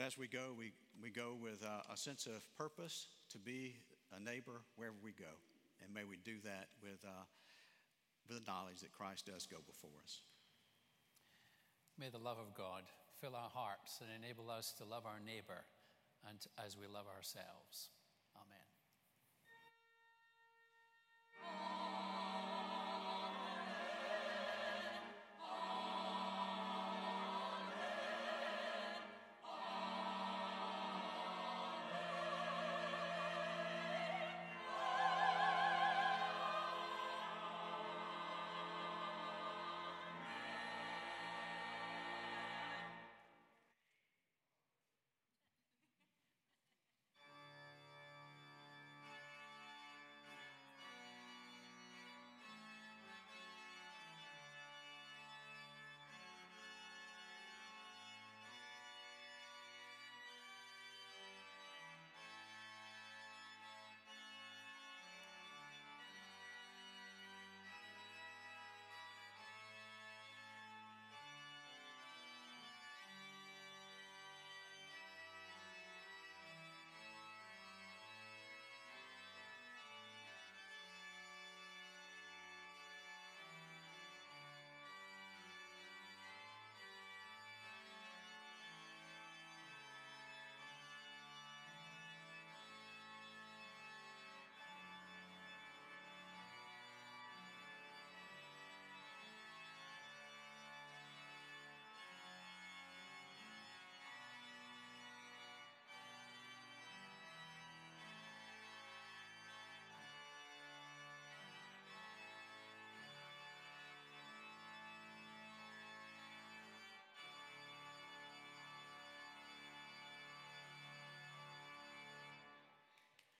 But 0.00 0.06
as 0.06 0.16
we 0.16 0.28
go, 0.28 0.56
we, 0.56 0.72
we 1.02 1.10
go 1.10 1.36
with 1.38 1.62
uh, 1.62 1.92
a 1.92 1.94
sense 1.94 2.24
of 2.24 2.40
purpose 2.56 3.08
to 3.28 3.38
be 3.38 3.76
a 4.16 4.18
neighbor 4.18 4.62
wherever 4.76 4.96
we 5.04 5.12
go. 5.12 5.36
And 5.84 5.92
may 5.92 6.04
we 6.04 6.16
do 6.16 6.40
that 6.42 6.68
with, 6.82 7.04
uh, 7.04 7.28
with 8.26 8.38
the 8.38 8.50
knowledge 8.50 8.80
that 8.80 8.92
Christ 8.92 9.26
does 9.26 9.44
go 9.44 9.58
before 9.66 9.90
us. 10.02 10.22
May 11.98 12.08
the 12.08 12.16
love 12.16 12.38
of 12.38 12.54
God 12.56 12.84
fill 13.20 13.36
our 13.36 13.50
hearts 13.52 14.00
and 14.00 14.08
enable 14.24 14.50
us 14.50 14.72
to 14.78 14.86
love 14.86 15.04
our 15.04 15.20
neighbor 15.20 15.66
and 16.26 16.38
as 16.64 16.78
we 16.78 16.86
love 16.86 17.04
ourselves. 17.14 17.90
Amen. 18.36 18.64